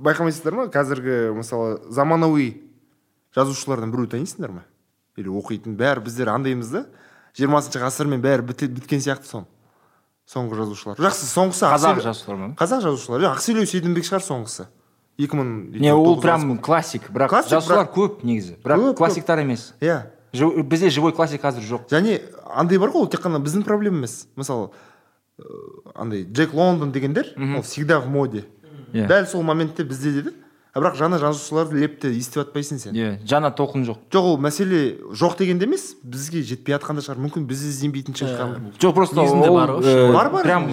[0.03, 0.66] байқамайсыздар ма?
[0.72, 2.62] Қазіргі мысалы заманауи
[3.36, 4.64] жазушылардан біреу танисыңдар ма?
[5.16, 5.76] Или оқитын?
[5.76, 6.86] Бәрі біздер андаймыз да.
[7.36, 9.46] Жиырмасыншы ғасырмен бәрі біткен сияқты сон.
[10.30, 10.98] Соңғы жазушылар.
[11.03, 12.48] Жақсы соңғысы қазақ жазушылар ма?
[12.59, 13.24] Қазақ жазушылар.
[13.34, 14.66] Ақселеу сейдімбек шығар соңғысы.
[15.20, 15.48] Екі мың
[15.82, 18.55] не ол прям классик бірақ Классик, жазушылар бірақ- көп негізі.
[18.64, 19.74] Бірақ Көп, классиктар емес.
[19.80, 20.07] Иә.
[20.32, 21.88] Жи- бізде живой классик қазір жоқ.
[21.90, 22.20] Және
[22.55, 24.28] андай бар ғой ол тек қана біздің проблема емес.
[24.36, 24.70] Мысалы
[25.94, 28.46] андай джек лондон дегендер ол всегда в моде.
[28.93, 29.07] Иә.
[29.09, 30.32] дәл сол моментте бізде деді.
[30.72, 32.95] А бірақ жаңа жазушыларды лепті естіп жатпайсың сен.
[32.95, 33.99] Иә жаңа толқын жоқ.
[34.14, 37.18] Жоқ ол мәселе жоқ дегенде емес бізге жетпей жатқанда шығар.
[37.26, 38.55] Мүмкін біз ізденбейтін шығар.
[38.78, 40.43] Жоқ просто ол бар ғой, э, бар, бар.
[40.45, 40.70] прям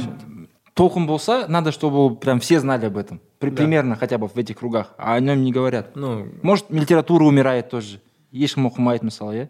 [0.75, 3.19] толқын болса надо чтобы прям все знали об этом.
[3.39, 4.93] При- примерно хотя бы в этих кругах.
[4.99, 5.95] А о нем не говорят.
[5.95, 7.99] Ну может литература умирает тоже.
[8.31, 9.49] Ешкім оқымайды мысалы иә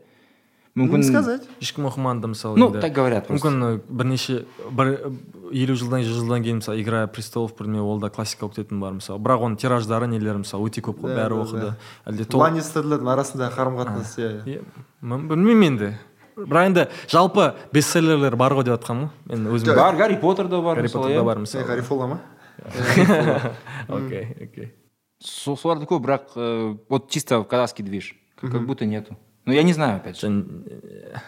[0.78, 1.48] мүмкін не сказать.
[1.60, 3.50] ешкім оқымады мысалы Ну, так говорят просто.
[3.50, 5.12] мүмкін і бірнеше бір
[5.52, 8.94] елу жылдан жүз жылдан кейін мысалы игра престолов бірдеме ол да классика болып кететін бар
[8.94, 9.18] мысалы.
[9.20, 11.74] Бірақ оның тираждары нелері мысалы өте көп қой бәрі оқыды.
[12.06, 14.32] әлде ланнистерлердің арасындағы қарым қатынас иә.
[14.46, 14.62] Иә,
[15.02, 15.94] білмеймін енді.
[16.38, 19.38] Бірақ енді жалпы бестселлерлер бар ғой деп жатқанмын ғой.
[19.38, 21.24] Мен өзім бар гарри поттер да бар гарри поттерда иә.
[21.26, 21.66] бар мысалы.
[21.66, 22.20] Гарри фола ма
[23.88, 24.74] окей окей.
[25.20, 28.16] Со- соларды көп бірақ э, вот чисто казахский движ.
[28.40, 29.18] Как будто нету.
[29.47, 31.19] ну я не знаю опять же Жан- э,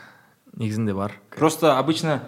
[0.57, 2.21] негізінде бар Просто обычно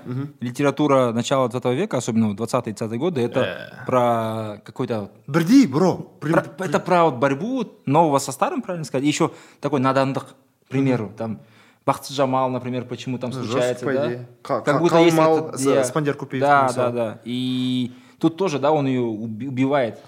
[0.43, 5.11] литература начала 20 века, особенно в 20-30 годы, это про какой-то...
[5.29, 9.31] бірдей бро Прям- про- это про вот борьбу нового со старым, правильно сказать, и еще
[9.61, 10.25] такой надандық,
[10.67, 11.39] к примеру, там
[11.87, 14.07] Бақытсыз Жамал, например, почему там Ну, случается, жестко, по да?
[14.09, 14.29] идее.
[14.43, 16.93] Ка- Как ка- будто есть Калмал этот- с- я- Спандияр Купеевский Да, написал.
[16.93, 17.19] да, да.
[17.25, 19.99] И тут тоже, да, он ее уби- убивает.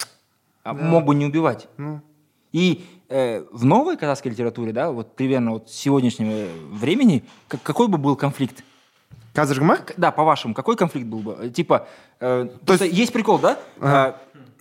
[0.65, 1.69] А мог бы не убивать.
[1.77, 2.01] Ну.
[2.53, 3.02] И э,
[3.52, 8.64] в новой казахской литературе, да, вот примерно вот сегодняшнего времени, как- какой бы был конфликт?
[9.36, 11.36] қазіргі ма К- Да, по-вашему, какой конфликт был бы?
[11.46, 11.88] Э, Типа,
[12.20, 13.14] э, просто есть...
[13.14, 13.58] прикол, да?
[13.82, 14.14] Э,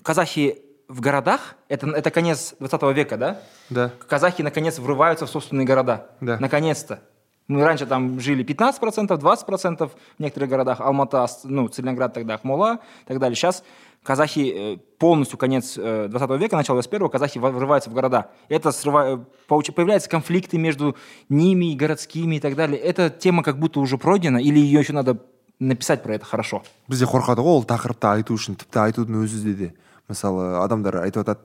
[0.02, 3.36] казахи в городах, это, это конец 20 века, да?
[3.70, 6.06] да Казахи наконец врываются в собственные города.
[6.20, 6.38] Да.
[6.40, 7.00] Наконец-то.
[7.48, 10.80] Мы раньше там жили 15%, 20% в некоторых городах.
[10.80, 13.36] Алмата, ну, Целиноград тогда, Ахмола и так далее.
[13.36, 13.62] Сейчас
[14.03, 18.31] казахи э, полностью конец э, 20 века, начало 21 казахи во- врываются в города.
[18.49, 20.95] Это срыва- э, получ- появляются конфликты между
[21.29, 22.79] ними и городскими и так далее.
[22.79, 25.17] Эта тема как будто уже пройдена, или ее еще надо
[25.59, 26.61] написать про это хорошо?
[26.87, 29.73] бізде қорқады ғой ол тақырыпты айту үшін тіпті айтудың өзі де
[30.07, 31.39] мысалы адамдар айтып жатады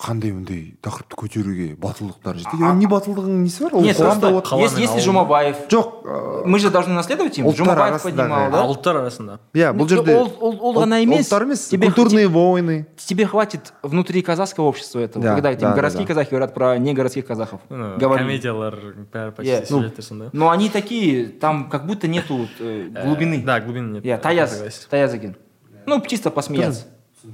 [0.00, 4.54] қандай мындай тақырыпты көтеруге батылдықтары жетеді оның не батылдығының несі бар ол Нет, қоғамда просто
[4.56, 7.44] от- если, если Жумабаев, жоқ ә, мы же должны наследовать им.
[7.44, 8.62] Ұлттар Жумабаев арасындағы- поднимал, да?
[8.62, 11.28] а ұлттар арасында иә бұл Ну, жерде ол- ол- ол ғана ұлт- емес.
[11.28, 15.70] ұлттар емес Тебе культурные войны Тебе хватит внутри казахского общества этого, Да, когда да, там
[15.72, 16.14] да, городские да.
[16.14, 17.60] казахи говорят про негородских казахов.
[17.68, 18.24] ну, Говорили.
[18.24, 18.74] комедиялар
[19.12, 23.42] бәрі почти Иә, ну, сюжеттер сондай Но они такие, там как будто нету э, глубины.
[23.44, 24.88] да глубины нет Я Таяз, согласен.
[24.88, 25.36] Таязагин.
[25.84, 26.86] Ну, чисто посмеяться.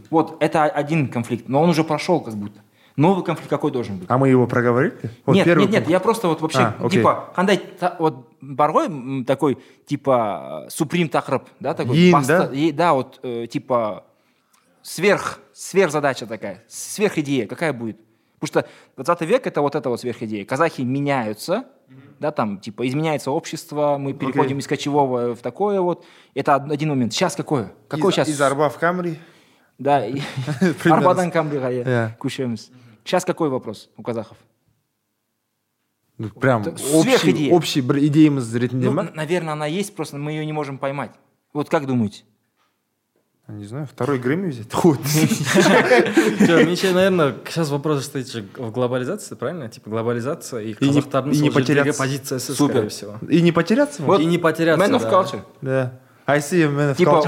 [0.10, 2.60] Вот, это один конфликт, но он уже прошел как будто.
[2.98, 4.08] Новый конфликт какой должен быть?
[4.12, 4.94] а мы его проговорили
[5.26, 7.00] Вот нет, первый нет, нет, я просто вот вообще, А, окей.
[7.00, 11.98] типа, қандай та- вот бар ғой м, такой, типа, суприм тақырып, да, такой?
[11.98, 12.54] Ең, баста- да?
[12.54, 14.04] е- да, вот, э, типа,
[14.82, 17.98] сверх, сверхзадача такая, сверхидея, какая будет?
[18.40, 20.44] Потому что 20 век это вот эта вот сверхидея.
[20.46, 21.64] Казахи меняются,
[22.20, 26.04] да, там, типа, изменяется общество, мы переходим из кочевого в такое вот.
[26.34, 27.14] Это од- один момент.
[27.14, 27.72] Сейчас какое?
[27.88, 28.28] Какой из, сейчас?
[28.30, 29.18] из арба в камри
[29.81, 30.21] Да, и-
[30.83, 30.97] Примерно.
[30.97, 32.17] арбадан камбриға иә Иә.
[32.19, 32.71] көшеміз.
[33.05, 34.37] Сейчас какой вопрос у казахов?
[36.19, 37.53] Ну, прям Это общий, сверхидея.
[37.55, 40.79] общий бір идеямыз ретінде Ну, ма н- наверное, она есть, просто мы ее не можем
[40.79, 41.11] поймать.
[41.53, 42.23] Вот как думаете?
[43.49, 44.97] не знаю второй грэмми взять Хуй.
[44.97, 51.01] жоқ меніңше наверное сейчас вопрос стоит же в глобализации правильно типа глобализация и И не-
[51.01, 52.03] қазақтардың и не сол жердегі потеряться.
[52.03, 52.75] позициясы Супер.
[52.75, 55.93] скорее всего и не потеряться ма И не потеряться Man of да.
[56.26, 56.28] culture.
[56.28, 57.22] да I see a man of Типа,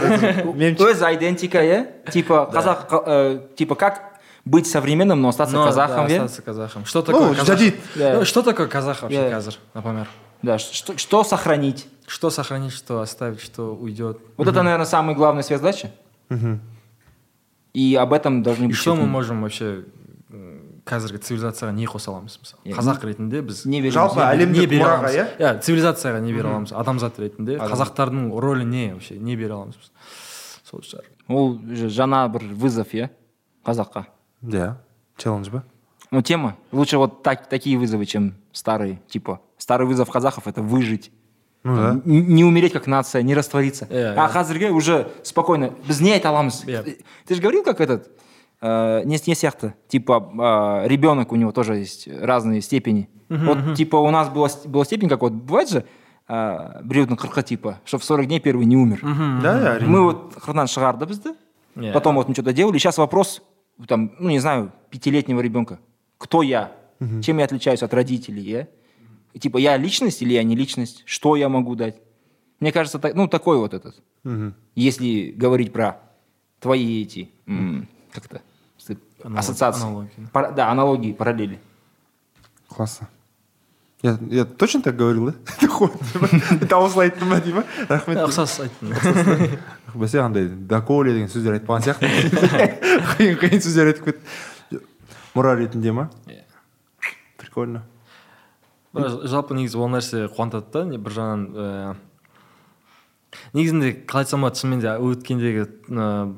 [0.84, 2.10] өз идентика, иә?
[2.12, 4.14] Типа, казах, э, типа, как
[4.46, 6.18] быть современным, но остаться Но, казахом, да, иә?
[6.18, 7.76] остаться казахом что Ну, такое казах жадид.
[7.96, 8.14] Да.
[8.20, 9.30] Ну, что такое казах вообще Да.
[9.30, 10.08] казах например
[10.42, 11.88] Да, что, что сохранить?
[12.08, 15.92] что сохранить что оставить что уйдет Вот это, наверное, самая главная сверхзадача.
[17.74, 18.78] И об этом должны и быть...
[18.78, 19.86] что мы можем вообще
[20.86, 23.94] қазіргі цивилизацияға не қоса аламыз мысалы қазақ ретінде біз Не береміз.
[23.96, 27.58] жалпы Не- әлемдік не бере мұраға аламыз иә иә цивилизацияға не бере аламыз адамзат ретінде
[27.58, 29.92] қазақтардың рөлі не вообще не бере аламыз біз
[30.70, 33.10] сол шығар ол же жаңа бір вызов, иә?
[33.66, 34.06] Қазаққа.
[34.44, 34.74] иә
[35.18, 35.64] челлендж ба
[36.12, 36.58] Ну, тема.
[36.72, 39.02] Лучше вот так, такие вызовы, чем старые.
[39.10, 41.12] Типа, старый вызов казахов– это выжить.
[41.64, 43.86] ну да не умереть как нация, не раствориться.
[43.86, 44.32] Иә, а иә.
[44.34, 46.98] қазіргі уже спокойно біз не айта аламыз Иә.
[47.26, 48.10] ты же говорил как этот э,
[48.63, 54.11] не, не сияқты типа э, ребенок у него тоже есть разные степени вот типа у
[54.11, 55.85] нас была, с- была степень как вот бывает же
[56.29, 59.01] э, біреудің қырқы типа что в 40 дней первый не умер
[59.43, 61.35] да иә әрине мы вот қырынан шығарды бізді
[61.77, 61.93] Иә.
[61.93, 63.43] потом вот мы что-то делали сейчас вопрос
[63.87, 65.79] там ну не знаю пятилетнего ребенка
[66.19, 66.73] кто я
[67.23, 68.67] чем я отличаюсь от родителей я
[69.39, 71.95] типа я личность или я не личность что я могу дать
[72.59, 73.95] мне кажется так- ну такой вот этот
[74.25, 74.55] Мгм.
[74.75, 76.01] если говорить про
[76.59, 78.43] твои эти м, как-то с-
[79.24, 79.84] Аналог- ассоциации.
[79.84, 80.28] аналогии.
[80.32, 81.60] Пара- да аналогии параллели.
[82.68, 83.08] Классно.
[84.02, 86.78] Я, я точно так говорил да?
[86.78, 88.18] Осылай айттым ба дей ма рахмет.
[88.18, 89.58] Ұқсас айттың
[89.96, 92.10] бәсе андай доколе деген сөздер айтпаған сияқты
[93.16, 94.82] қиын қиын сөздер айтып кетті
[95.36, 96.44] мұра ретінде ма Иә.
[97.38, 97.84] прикольно.
[98.94, 101.96] Жалпы негізі ол нәрсе қуантады да не- бір жағынан ііі
[103.54, 106.36] негізінде қалай айтсам болады шынымен де өткендегі ыыы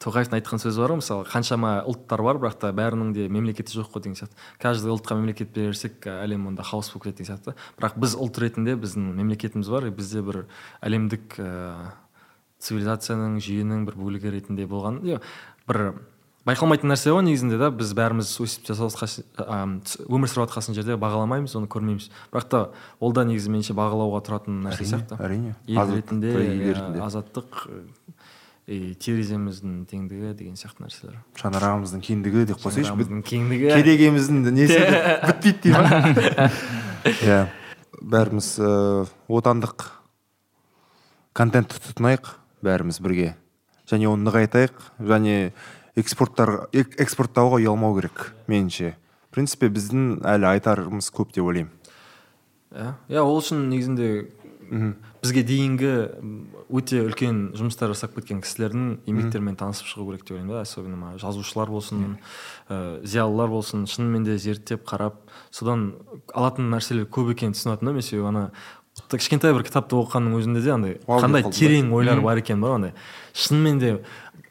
[0.00, 3.90] тоқаевтың айтқан сөзі бар ғой мысалы қаншама ұлттар бар бірақ та бәрінің де мемлекеті жоқ
[3.92, 4.36] қой деген сияқты.
[4.60, 7.56] Каждый ұлтқа мемлекет берсек әлем онда хаос болып кетеді деген сияқты.
[7.76, 10.46] Бірақ біз ұлт ретінде біздің мемлекетіміз бар и бізде бір
[10.80, 11.92] әлемдік ііі
[12.60, 15.00] цивилизацияның жүйенің бір бөлігі ретінде болған.
[15.04, 15.20] Иә,
[15.68, 15.92] бір
[16.48, 18.68] байқалмайтын нәрсе ғой негізінде да біз бәріміз өсіп
[20.08, 22.10] өмір сүріп жатқан жерде бағаламаймыз оны көрмейміз.
[22.32, 22.62] Бірақ та
[23.00, 25.20] ол да негізі меніңше бағалауға тұратын нәрсе сияқты.
[25.20, 25.56] әрине.
[25.68, 26.34] ел ретінде.
[27.00, 27.64] азаттық
[28.70, 31.16] и тереземіздің теңдігі деген сияқты нәрселер.
[31.40, 33.70] Шаңырағымыздың кеңдігі деп қойсайшы Шаңырағымыздың кеңдігі.
[33.74, 34.76] керегеміздің несі
[35.26, 36.50] бітпейді дей ма?
[37.26, 37.40] Иә.
[38.00, 39.08] Бәріміз ыыы
[39.40, 39.88] отандық
[41.36, 42.30] контентті тұтынайық
[42.64, 43.34] бәріміз бірге.
[43.90, 45.34] Және оны нығайтайық және
[45.98, 48.94] экспорттар эк- экспорттауға ұялмау керек меніңше.
[49.30, 51.72] В принципе біздің әлі айтарымыз көп деп ойлаймын.
[52.70, 54.10] Иә иә ол үшін негізінде
[55.20, 55.90] бізге дейінгі
[56.72, 61.20] өте үлкен жұмыстар жасап кеткен кісілердің еңбектерімен танысып шығу керек деп ойлаймын да особенно мына
[61.20, 62.16] жазушылар болсын
[62.68, 65.92] ә, зиялылар болсын шынымен де зерттеп қарап содан
[66.32, 68.46] алатын нәрселер көп екенін түсініп да мен себебі ана
[69.12, 72.94] кішкентай бір кітапты оқығанның өзінде де андай қандай терең ойлар бар екен ба андай
[73.34, 73.92] шынымен де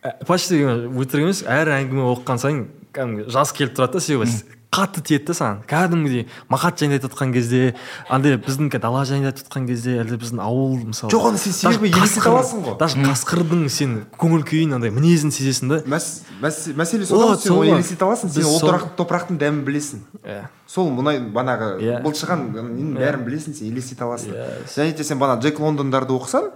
[0.03, 2.63] ә, почти өтірік емес әр әңгіме оқыған сайын
[2.93, 4.29] кәдімгі жас келіп тұрады да себебі
[4.69, 7.61] қатты тиеді да саған кәдімгідей мақат жайында айтып жатқан кезде
[8.09, 11.89] андай біздің дала жайында айтып жатқан кезде әлде біздің ауыл мысалы Жоқ, оны сен себебі
[11.89, 12.77] елестете аласың ғой.
[12.77, 17.73] даже қасқырдың сен көңіл күйін андай мінезін сезесің да мәс, мәс, мәселе Вот, сен оны
[17.73, 18.61] елестете аласың сен ол
[18.99, 20.45] топырақтың дәмін білесің Иә.
[20.67, 22.01] сол мұнай банағы Иә.
[22.05, 24.47] былшыған ненің бәрін білесің сен елестете аласың Иә.
[24.69, 26.51] және де сен бана джек лондондарды оқысаң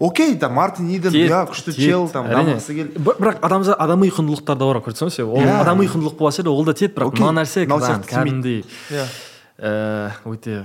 [0.00, 4.56] окей там мартин иден иә күшті чел там дамығысы келді Бір- бірақ адамзат адами құндылықтар
[4.58, 5.60] да бар ғой көрдіңіз ба ол Иә.
[5.60, 8.64] адами құндылық болса да ол да тиеді бірақ мына нәрсе кәдімгідей.
[8.90, 9.06] Иә.
[9.58, 10.62] Ә, өте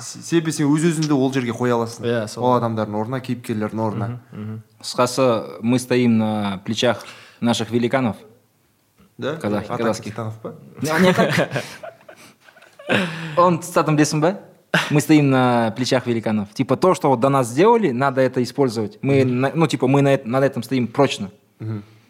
[0.00, 2.06] себебі сен өз өзіңді ол жерге қоя аласың.
[2.08, 4.62] Иә, ол адамдардың орнына кейіпкерлердің орнына.
[4.80, 7.04] Қысқасы мы стоим на плечах
[7.40, 8.16] наших великанов.
[9.18, 9.36] Да?
[9.36, 10.14] Казахских.
[10.42, 10.54] па?
[10.80, 11.50] Не, так.
[13.36, 14.38] Білесің ба?
[14.91, 18.99] мы стоим на плечах великанов типа то что вот до нас сделали надо это использовать
[19.01, 21.29] мы на- ну типа мы на, эт- над этим стоим прочно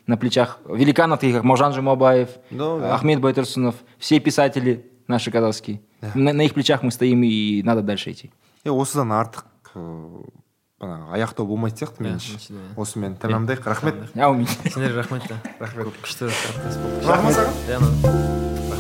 [0.08, 2.96] на плечах великанов таких как Можан Жумабаев Ну, да.
[2.96, 5.82] Ахмед Байтурсунов все писатели наши казахские
[6.16, 8.32] на, на их плечах мы стоим и надо дальше идти
[8.66, 9.46] е осыдан артық
[9.76, 10.26] ыыы,
[10.80, 12.76] бағанағы аяқтау болмайтын сияқты меніңше меніңше де, иә.
[12.82, 17.54] осымен тәмамдайық рахмет әумин сендерге рахмет та рахмет күшті подкаст болды Рахмет саған.
[17.68, 18.73] иә ну.